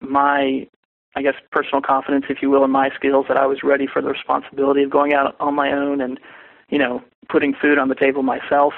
my, 0.00 0.68
I 1.16 1.22
guess, 1.22 1.34
personal 1.50 1.80
confidence, 1.80 2.26
if 2.28 2.42
you 2.42 2.50
will, 2.50 2.64
in 2.64 2.70
my 2.70 2.90
skills 2.94 3.24
that 3.28 3.38
I 3.38 3.46
was 3.46 3.62
ready 3.62 3.86
for 3.86 4.02
the 4.02 4.08
responsibility 4.08 4.82
of 4.82 4.90
going 4.90 5.14
out 5.14 5.36
on 5.40 5.54
my 5.54 5.72
own 5.72 6.02
and, 6.02 6.20
you 6.68 6.78
know, 6.78 7.02
putting 7.30 7.54
food 7.54 7.78
on 7.78 7.88
the 7.88 7.94
table 7.94 8.22
myself, 8.22 8.74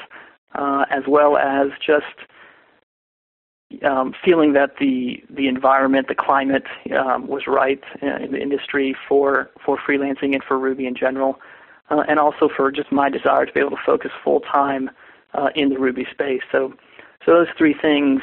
uh, 0.55 0.85
as 0.91 1.05
well 1.09 1.37
as 1.37 1.71
just 1.85 2.05
um, 3.85 4.14
feeling 4.24 4.52
that 4.52 4.76
the 4.79 5.22
the 5.31 5.48
environment, 5.48 6.09
the 6.09 6.14
climate 6.14 6.64
um, 6.96 7.26
was 7.26 7.46
right 7.46 7.83
in 8.00 8.33
the 8.33 8.40
industry 8.40 8.96
for 9.09 9.50
for 9.64 9.76
freelancing 9.76 10.35
and 10.35 10.42
for 10.44 10.59
Ruby 10.59 10.87
in 10.87 10.94
general, 10.94 11.40
uh, 11.90 12.05
and 12.09 12.18
also 12.18 12.48
for 12.48 12.70
just 12.70 12.92
my 12.92 13.09
desire 13.11 13.46
to 13.46 13.52
be 13.52 13.61
able 13.61 13.70
to 13.70 13.83
focus 13.85 14.12
full 14.22 14.40
time 14.40 14.90
uh, 15.35 15.50
in 15.55 15.68
the 15.68 15.79
Ruby 15.79 16.07
space. 16.11 16.42
So, 16.52 16.74
so 17.24 17.33
those 17.33 17.48
three 17.59 17.74
things 17.74 18.22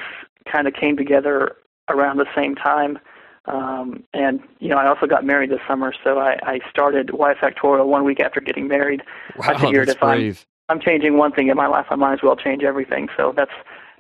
kind 0.52 0.68
of 0.68 0.74
came 0.74 0.98
together 0.98 1.56
around 1.90 2.18
the 2.18 2.28
same 2.36 2.56
time. 2.56 3.00
Um, 3.46 4.04
and 4.14 4.40
you 4.60 4.70
know, 4.70 4.78
I 4.78 4.88
also 4.88 5.06
got 5.06 5.26
married 5.26 5.50
this 5.50 5.60
summer, 5.68 5.94
so 6.04 6.20
I, 6.20 6.40
I 6.44 6.60
started 6.70 7.12
Y 7.12 7.34
Factorial 7.34 7.88
one 7.88 8.06
week 8.06 8.22
after 8.22 8.40
getting 8.40 8.70
married. 8.70 9.04
Wow, 9.36 9.50
I 9.50 9.60
figured 9.60 9.90
if 9.90 10.00
brave. 10.00 10.46
I'm 10.70 10.78
I'm 10.78 10.82
changing 10.82 11.18
one 11.18 11.34
thing 11.34 11.50
in 11.50 11.58
my 11.58 11.68
life, 11.68 11.88
I 11.90 11.96
might 11.96 12.14
as 12.14 12.20
well 12.24 12.38
change 12.38 12.64
everything. 12.64 13.10
So 13.18 13.34
that's 13.36 13.52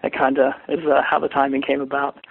that 0.04 0.13
kind 0.13 0.38
of 0.38 0.54
is 0.68 0.86
uh, 0.86 1.02
how 1.02 1.18
the 1.18 1.30
timing 1.30 1.62
came 1.62 1.82
about. 1.82 2.24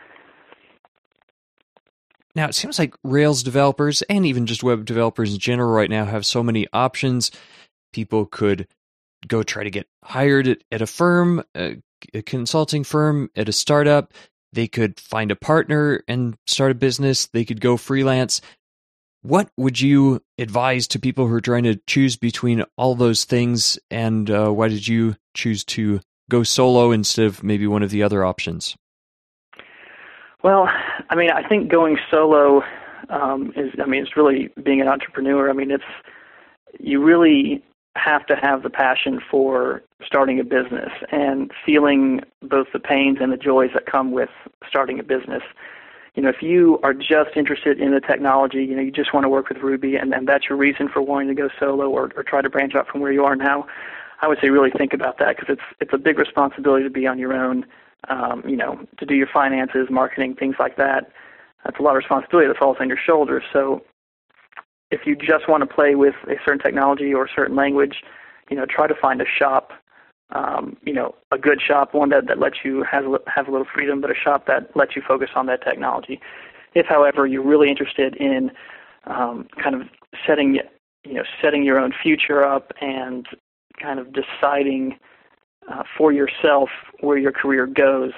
Now, 2.34 2.46
it 2.46 2.54
seems 2.54 2.78
like 2.78 2.94
Rails 3.02 3.42
developers 3.42 4.02
and 4.02 4.24
even 4.24 4.46
just 4.46 4.62
web 4.62 4.84
developers 4.84 5.34
in 5.34 5.38
general 5.38 5.70
right 5.70 5.90
now 5.90 6.04
have 6.04 6.24
so 6.24 6.42
many 6.42 6.66
options. 6.72 7.30
People 7.92 8.26
could 8.26 8.68
go 9.26 9.42
try 9.42 9.64
to 9.64 9.70
get 9.70 9.86
hired 10.04 10.48
at, 10.48 10.58
at 10.70 10.82
a 10.82 10.86
firm, 10.86 11.42
a, 11.56 11.76
a 12.14 12.22
consulting 12.22 12.84
firm, 12.84 13.30
at 13.36 13.48
a 13.48 13.52
startup. 13.52 14.14
They 14.52 14.66
could 14.66 14.98
find 15.00 15.30
a 15.30 15.36
partner 15.36 16.02
and 16.08 16.36
start 16.46 16.70
a 16.70 16.74
business. 16.74 17.26
They 17.26 17.44
could 17.44 17.60
go 17.60 17.76
freelance. 17.76 18.40
What 19.22 19.50
would 19.56 19.80
you 19.80 20.20
advise 20.38 20.88
to 20.88 20.98
people 20.98 21.28
who 21.28 21.34
are 21.34 21.40
trying 21.40 21.62
to 21.64 21.80
choose 21.86 22.16
between 22.16 22.64
all 22.76 22.94
those 22.94 23.24
things? 23.24 23.78
And 23.90 24.30
uh, 24.30 24.50
why 24.50 24.68
did 24.68 24.88
you 24.88 25.16
choose 25.34 25.64
to 25.64 26.00
go 26.30 26.42
solo 26.42 26.92
instead 26.92 27.26
of 27.26 27.42
maybe 27.42 27.66
one 27.66 27.82
of 27.82 27.90
the 27.90 28.02
other 28.02 28.24
options? 28.24 28.76
Well, 30.42 30.68
I 31.08 31.14
mean, 31.14 31.30
I 31.30 31.46
think 31.46 31.70
going 31.70 31.98
solo 32.10 32.62
um, 33.10 33.52
is, 33.56 33.72
I 33.80 33.86
mean, 33.86 34.02
it's 34.02 34.16
really 34.16 34.50
being 34.62 34.80
an 34.80 34.88
entrepreneur. 34.88 35.48
I 35.48 35.52
mean, 35.52 35.70
it's, 35.70 35.84
you 36.80 37.02
really 37.02 37.62
have 37.94 38.26
to 38.26 38.34
have 38.34 38.62
the 38.62 38.70
passion 38.70 39.20
for 39.30 39.82
starting 40.04 40.40
a 40.40 40.44
business 40.44 40.90
and 41.10 41.50
feeling 41.64 42.20
both 42.42 42.68
the 42.72 42.80
pains 42.80 43.18
and 43.20 43.30
the 43.30 43.36
joys 43.36 43.70
that 43.74 43.86
come 43.86 44.12
with 44.12 44.30
starting 44.66 44.98
a 44.98 45.02
business. 45.02 45.42
You 46.14 46.22
know, 46.22 46.28
if 46.28 46.42
you 46.42 46.78
are 46.82 46.94
just 46.94 47.36
interested 47.36 47.80
in 47.80 47.92
the 47.92 48.00
technology, 48.00 48.64
you 48.64 48.74
know, 48.74 48.82
you 48.82 48.90
just 48.90 49.14
want 49.14 49.24
to 49.24 49.28
work 49.28 49.48
with 49.48 49.58
Ruby 49.58 49.96
and, 49.96 50.12
and 50.12 50.26
that's 50.26 50.48
your 50.48 50.58
reason 50.58 50.88
for 50.88 51.00
wanting 51.02 51.28
to 51.28 51.34
go 51.34 51.48
solo 51.60 51.88
or, 51.88 52.10
or 52.16 52.22
try 52.22 52.42
to 52.42 52.50
branch 52.50 52.74
out 52.74 52.88
from 52.88 53.00
where 53.00 53.12
you 53.12 53.24
are 53.24 53.36
now, 53.36 53.66
I 54.22 54.28
would 54.28 54.38
say 54.40 54.48
really 54.50 54.70
think 54.70 54.94
about 54.94 55.18
that 55.18 55.36
because 55.36 55.52
it's 55.52 55.66
it's 55.80 55.92
a 55.92 55.98
big 55.98 56.18
responsibility 56.18 56.84
to 56.84 56.90
be 56.90 57.06
on 57.06 57.18
your 57.18 57.34
own. 57.34 57.66
Um, 58.08 58.42
you 58.46 58.56
know, 58.56 58.80
to 58.98 59.06
do 59.06 59.14
your 59.14 59.28
finances, 59.32 59.86
marketing, 59.88 60.34
things 60.34 60.56
like 60.58 60.76
that. 60.76 61.12
That's 61.64 61.78
a 61.78 61.82
lot 61.82 61.90
of 61.90 61.98
responsibility 61.98 62.48
that 62.48 62.56
falls 62.56 62.78
on 62.80 62.88
your 62.88 62.98
shoulders. 62.98 63.44
So, 63.52 63.82
if 64.90 65.06
you 65.06 65.14
just 65.14 65.48
want 65.48 65.62
to 65.62 65.72
play 65.72 65.94
with 65.94 66.14
a 66.26 66.34
certain 66.44 66.58
technology 66.58 67.14
or 67.14 67.26
a 67.26 67.28
certain 67.34 67.54
language, 67.54 68.02
you 68.50 68.56
know, 68.56 68.66
try 68.66 68.86
to 68.88 68.94
find 68.94 69.20
a 69.20 69.24
shop. 69.24 69.72
Um, 70.30 70.78
you 70.82 70.94
know, 70.94 71.14
a 71.30 71.36
good 71.36 71.60
shop, 71.60 71.92
one 71.92 72.08
that, 72.08 72.26
that 72.26 72.38
lets 72.38 72.64
you 72.64 72.84
have 72.90 73.04
have 73.26 73.48
a 73.48 73.50
little 73.50 73.66
freedom, 73.72 74.00
but 74.00 74.10
a 74.10 74.14
shop 74.14 74.46
that 74.46 74.74
lets 74.74 74.96
you 74.96 75.02
focus 75.06 75.30
on 75.36 75.46
that 75.46 75.62
technology. 75.62 76.20
If, 76.74 76.86
however, 76.86 77.26
you're 77.26 77.44
really 77.44 77.68
interested 77.68 78.16
in 78.16 78.50
um, 79.04 79.46
kind 79.62 79.74
of 79.74 79.82
setting 80.26 80.58
you 81.04 81.14
know 81.14 81.24
setting 81.40 81.64
your 81.64 81.78
own 81.78 81.92
future 82.02 82.44
up 82.44 82.72
and 82.80 83.26
kind 83.82 83.98
of 83.98 84.08
deciding 84.12 84.98
uh, 85.70 85.82
for 85.96 86.12
yourself 86.12 86.68
where 87.00 87.18
your 87.18 87.32
career 87.32 87.66
goes 87.66 88.12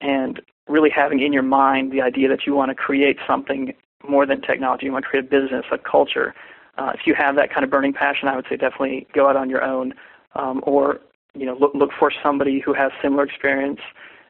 and 0.00 0.40
really 0.68 0.90
having 0.90 1.20
in 1.20 1.32
your 1.32 1.42
mind 1.42 1.92
the 1.92 2.00
idea 2.00 2.28
that 2.28 2.46
you 2.46 2.54
want 2.54 2.70
to 2.70 2.74
create 2.74 3.18
something 3.26 3.74
more 4.08 4.26
than 4.26 4.40
technology. 4.40 4.86
You 4.86 4.92
want 4.92 5.04
to 5.04 5.08
create 5.08 5.26
a 5.26 5.28
business, 5.28 5.64
a 5.72 5.78
culture. 5.78 6.34
Uh, 6.76 6.92
if 6.94 7.06
you 7.06 7.14
have 7.14 7.36
that 7.36 7.52
kind 7.52 7.64
of 7.64 7.70
burning 7.70 7.92
passion, 7.92 8.28
I 8.28 8.36
would 8.36 8.46
say 8.48 8.56
definitely 8.56 9.06
go 9.14 9.28
out 9.28 9.36
on 9.36 9.48
your 9.48 9.62
own, 9.62 9.94
um, 10.34 10.60
or 10.64 11.00
you 11.34 11.46
know 11.46 11.56
look 11.58 11.74
look 11.74 11.90
for 11.98 12.12
somebody 12.22 12.60
who 12.60 12.74
has 12.74 12.90
similar 13.00 13.24
experience 13.24 13.80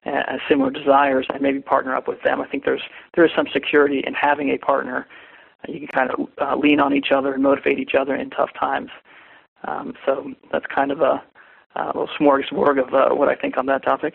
and 0.04 0.38
similar 0.48 0.70
desires, 0.70 1.26
and 1.32 1.40
maybe 1.40 1.60
partner 1.60 1.96
up 1.96 2.06
with 2.06 2.22
them. 2.22 2.40
I 2.42 2.46
think 2.46 2.64
there's 2.64 2.82
there 3.14 3.24
is 3.24 3.30
some 3.34 3.46
security 3.52 4.02
in 4.06 4.12
having 4.12 4.50
a 4.50 4.58
partner. 4.58 5.06
You 5.66 5.78
can 5.78 5.88
kind 5.88 6.10
of 6.10 6.28
uh, 6.38 6.56
lean 6.56 6.78
on 6.78 6.92
each 6.92 7.10
other 7.10 7.32
and 7.32 7.42
motivate 7.42 7.78
each 7.78 7.94
other 7.98 8.14
in 8.14 8.28
tough 8.28 8.50
times. 8.58 8.90
Um, 9.66 9.94
so 10.04 10.32
that's 10.52 10.66
kind 10.74 10.90
of 10.90 11.00
a, 11.00 11.22
a 11.76 11.86
little 11.86 12.08
smorgasbord 12.20 12.86
of 12.86 12.94
uh, 12.94 13.14
what 13.14 13.28
I 13.28 13.34
think 13.34 13.56
on 13.56 13.66
that 13.66 13.82
topic. 13.82 14.14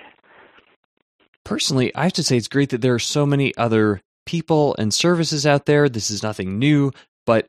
Personally, 1.44 1.94
I 1.96 2.04
have 2.04 2.14
to 2.14 2.24
say 2.24 2.38
it's 2.38 2.48
great 2.48 2.70
that 2.70 2.82
there 2.82 2.94
are 2.94 3.00
so 3.00 3.26
many 3.26 3.56
other 3.58 4.02
people 4.26 4.76
and 4.78 4.94
services 4.94 5.46
out 5.46 5.66
there. 5.66 5.90
This 5.90 6.12
is 6.12 6.22
nothing 6.22 6.60
new, 6.60 6.92
but 7.26 7.48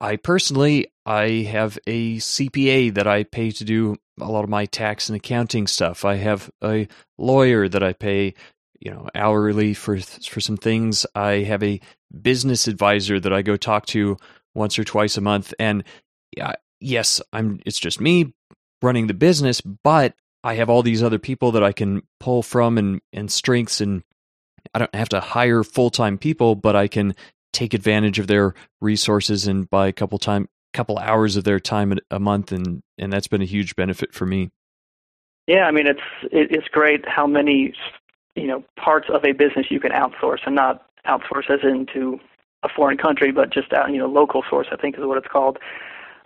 I 0.00 0.16
personally 0.16 0.88
I 1.04 1.46
have 1.50 1.78
a 1.86 2.16
CPA 2.16 2.94
that 2.94 3.06
I 3.06 3.24
pay 3.24 3.50
to 3.50 3.64
do 3.64 3.96
a 4.20 4.30
lot 4.30 4.44
of 4.44 4.50
my 4.50 4.66
tax 4.66 5.08
and 5.08 5.16
accounting 5.16 5.66
stuff. 5.66 6.04
I 6.04 6.16
have 6.16 6.50
a 6.62 6.88
lawyer 7.18 7.68
that 7.68 7.82
I 7.82 7.92
pay, 7.92 8.34
you 8.80 8.90
know, 8.90 9.08
hourly 9.14 9.74
for 9.74 9.98
for 9.98 10.40
some 10.40 10.56
things. 10.56 11.06
I 11.14 11.42
have 11.42 11.62
a 11.62 11.80
business 12.20 12.66
advisor 12.68 13.20
that 13.20 13.32
I 13.32 13.42
go 13.42 13.56
talk 13.56 13.86
to 13.86 14.16
once 14.54 14.78
or 14.78 14.84
twice 14.84 15.16
a 15.16 15.20
month 15.20 15.54
and 15.58 15.84
yes, 16.82 17.20
I'm 17.32 17.60
it's 17.64 17.78
just 17.78 18.00
me 18.00 18.34
running 18.82 19.06
the 19.06 19.14
business, 19.14 19.60
but 19.60 20.14
I 20.44 20.54
have 20.54 20.68
all 20.68 20.82
these 20.82 21.02
other 21.02 21.18
people 21.18 21.52
that 21.52 21.62
I 21.62 21.72
can 21.72 22.02
pull 22.20 22.42
from 22.42 22.78
and 22.78 23.00
and 23.12 23.30
strengths 23.30 23.80
and 23.80 24.02
I 24.74 24.78
don't 24.78 24.94
have 24.94 25.08
to 25.10 25.20
hire 25.20 25.64
full-time 25.64 26.18
people, 26.18 26.54
but 26.54 26.76
I 26.76 26.88
can 26.88 27.14
take 27.52 27.74
advantage 27.74 28.18
of 28.18 28.26
their 28.26 28.54
resources 28.80 29.46
and 29.46 29.68
buy 29.68 29.88
a 29.88 29.92
couple 29.92 30.18
time 30.18 30.48
couple 30.72 30.98
hours 30.98 31.36
of 31.36 31.44
their 31.44 31.60
time 31.60 31.98
a 32.10 32.18
month 32.18 32.50
and 32.50 32.82
and 32.98 33.12
that's 33.12 33.28
been 33.28 33.42
a 33.42 33.46
huge 33.46 33.76
benefit 33.76 34.14
for 34.14 34.26
me. 34.26 34.50
Yeah, 35.46 35.64
I 35.64 35.70
mean 35.70 35.86
it's 35.86 36.00
it's 36.32 36.68
great 36.68 37.06
how 37.06 37.26
many 37.26 37.74
you 38.34 38.46
know 38.46 38.64
parts 38.76 39.08
of 39.12 39.24
a 39.24 39.32
business 39.32 39.66
you 39.70 39.80
can 39.80 39.92
outsource 39.92 40.40
and 40.46 40.54
not 40.54 40.86
outsource 41.06 41.50
as 41.50 41.60
into 41.62 42.18
a 42.62 42.68
foreign 42.68 42.96
country, 42.96 43.32
but 43.32 43.52
just 43.52 43.72
out 43.72 43.90
you 43.90 43.98
know 43.98 44.06
local 44.06 44.42
source 44.48 44.68
I 44.72 44.76
think 44.76 44.96
is 44.96 45.04
what 45.04 45.18
it's 45.18 45.28
called 45.28 45.58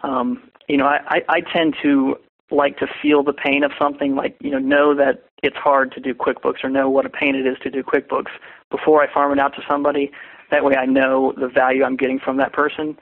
um, 0.07 0.51
you 0.69 0.77
know, 0.77 0.87
I, 0.87 1.23
I 1.29 1.41
tend 1.41 1.77
to 1.83 2.17
like 2.51 2.79
to 2.79 2.87
feel 3.03 3.23
the 3.23 3.33
pain 3.33 3.65
of 3.65 3.73
something, 3.79 4.15
like 4.15 4.37
you 4.41 4.51
know, 4.51 4.59
know 4.59 4.95
that 4.95 5.25
it's 5.43 5.57
hard 5.57 5.93
to 5.93 6.01
do 6.01 6.15
QuickBooks 6.15 6.65
or 6.65 6.71
know 6.71 6.89
what 6.89 7.05
a 7.05 7.11
pain 7.11 7.35
it 7.35 7.47
is 7.47 7.57
to 7.63 7.71
do 7.71 7.83
QuickBooks 7.83 8.31
before 8.71 9.03
I 9.03 9.13
farm 9.13 9.33
it 9.33 9.39
out 9.39 9.55
to 9.57 9.63
somebody. 9.69 10.11
That 10.51 10.65
way, 10.65 10.77
I 10.77 10.87
know 10.87 11.35
the 11.37 11.49
value 11.49 11.83
I'm 11.83 11.97
getting 11.97 12.21
from 12.21 12.37
that 12.37 12.53
person. 12.53 12.97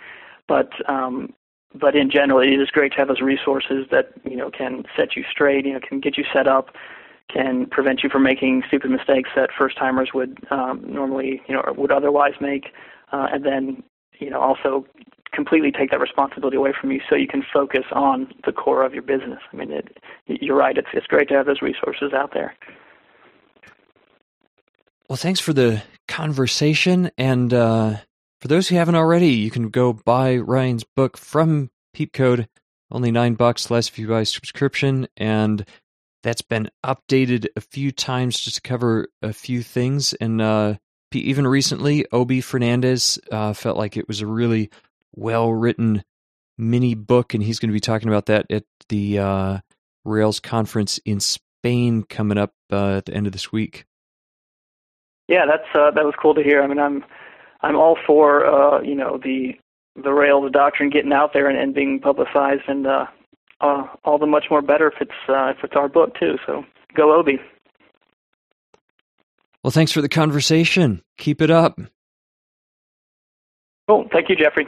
But 0.48 0.70
um, 0.88 1.32
but 1.74 1.96
in 1.96 2.10
general, 2.10 2.40
it 2.40 2.60
is 2.60 2.70
great 2.70 2.92
to 2.92 2.98
have 2.98 3.08
those 3.08 3.20
resources 3.20 3.86
that 3.90 4.12
you 4.24 4.36
know 4.36 4.50
can 4.50 4.84
set 4.96 5.16
you 5.16 5.24
straight, 5.30 5.66
you 5.66 5.72
know, 5.72 5.80
can 5.86 6.00
get 6.00 6.16
you 6.16 6.24
set 6.32 6.46
up, 6.46 6.70
can 7.32 7.66
prevent 7.66 8.02
you 8.02 8.08
from 8.08 8.22
making 8.22 8.62
stupid 8.68 8.90
mistakes 8.90 9.30
that 9.36 9.50
first 9.56 9.76
timers 9.76 10.10
would 10.14 10.38
um, 10.50 10.82
normally, 10.86 11.42
you 11.48 11.54
know, 11.54 11.62
would 11.76 11.90
otherwise 11.90 12.34
make, 12.40 12.66
uh, 13.12 13.28
and 13.32 13.44
then 13.44 13.82
you 14.18 14.30
know 14.30 14.40
also 14.40 14.86
completely 15.34 15.72
take 15.72 15.90
that 15.90 16.00
responsibility 16.00 16.56
away 16.56 16.72
from 16.78 16.90
you 16.92 17.00
so 17.08 17.14
you 17.16 17.26
can 17.26 17.44
focus 17.52 17.84
on 17.92 18.32
the 18.44 18.52
core 18.52 18.84
of 18.84 18.94
your 18.94 19.02
business. 19.02 19.40
I 19.52 19.56
mean, 19.56 19.70
it, 19.70 19.98
you're 20.26 20.56
right. 20.56 20.76
It's, 20.76 20.88
it's 20.92 21.06
great 21.06 21.28
to 21.28 21.34
have 21.34 21.46
those 21.46 21.62
resources 21.62 22.12
out 22.12 22.32
there. 22.32 22.54
Well, 25.08 25.16
thanks 25.16 25.40
for 25.40 25.52
the 25.52 25.82
conversation. 26.08 27.10
And 27.18 27.52
uh, 27.52 27.96
for 28.40 28.48
those 28.48 28.68
who 28.68 28.76
haven't 28.76 28.94
already, 28.94 29.28
you 29.30 29.50
can 29.50 29.68
go 29.68 29.92
buy 29.92 30.36
Ryan's 30.36 30.84
book 30.84 31.16
from 31.16 31.70
Peepcode. 31.94 32.46
Only 32.90 33.10
nine 33.10 33.34
bucks 33.34 33.70
less 33.70 33.88
if 33.88 33.98
you 33.98 34.08
buy 34.08 34.20
a 34.20 34.26
subscription. 34.26 35.06
And 35.16 35.66
that's 36.22 36.42
been 36.42 36.70
updated 36.84 37.46
a 37.54 37.60
few 37.60 37.92
times 37.92 38.40
just 38.40 38.56
to 38.56 38.62
cover 38.62 39.08
a 39.20 39.32
few 39.32 39.62
things. 39.62 40.14
And 40.14 40.40
uh, 40.40 40.76
even 41.12 41.46
recently, 41.46 42.06
Obie 42.12 42.40
Fernandez 42.40 43.18
uh, 43.30 43.52
felt 43.52 43.76
like 43.76 43.96
it 43.96 44.08
was 44.08 44.20
a 44.20 44.26
really 44.26 44.70
well 45.14 45.52
written 45.52 46.04
mini 46.58 46.94
book, 46.94 47.34
and 47.34 47.42
he's 47.42 47.58
going 47.58 47.70
to 47.70 47.74
be 47.74 47.80
talking 47.80 48.08
about 48.08 48.26
that 48.26 48.46
at 48.50 48.64
the 48.88 49.18
uh, 49.18 49.58
Rails 50.04 50.40
conference 50.40 50.98
in 51.04 51.20
Spain 51.20 52.02
coming 52.02 52.38
up 52.38 52.52
uh, 52.72 52.96
at 52.96 53.06
the 53.06 53.14
end 53.14 53.26
of 53.26 53.32
this 53.32 53.52
week. 53.52 53.86
Yeah, 55.28 55.46
that's 55.46 55.68
uh, 55.74 55.90
that 55.92 56.04
was 56.04 56.14
cool 56.20 56.34
to 56.34 56.42
hear. 56.42 56.62
I 56.62 56.66
mean, 56.66 56.78
I'm 56.78 57.04
I'm 57.62 57.76
all 57.76 57.96
for 58.06 58.46
uh, 58.46 58.80
you 58.82 58.94
know 58.94 59.18
the 59.22 59.54
the 59.96 60.12
Rails 60.12 60.50
doctrine 60.52 60.90
getting 60.90 61.12
out 61.12 61.32
there 61.32 61.48
and, 61.48 61.58
and 61.58 61.74
being 61.74 62.00
publicized, 62.00 62.62
and 62.68 62.86
uh, 62.86 63.06
uh, 63.60 63.86
all 64.04 64.18
the 64.18 64.26
much 64.26 64.46
more 64.50 64.62
better 64.62 64.88
if 64.88 65.00
it's 65.00 65.12
uh, 65.28 65.52
if 65.56 65.64
it's 65.64 65.74
our 65.76 65.88
book 65.88 66.18
too. 66.18 66.36
So 66.46 66.64
go 66.94 67.18
Obie. 67.18 67.40
Well, 69.62 69.70
thanks 69.70 69.92
for 69.92 70.02
the 70.02 70.10
conversation. 70.10 71.02
Keep 71.16 71.40
it 71.40 71.50
up. 71.50 71.80
Cool. 73.88 74.08
Thank 74.12 74.28
you, 74.28 74.36
Geoffrey. 74.36 74.66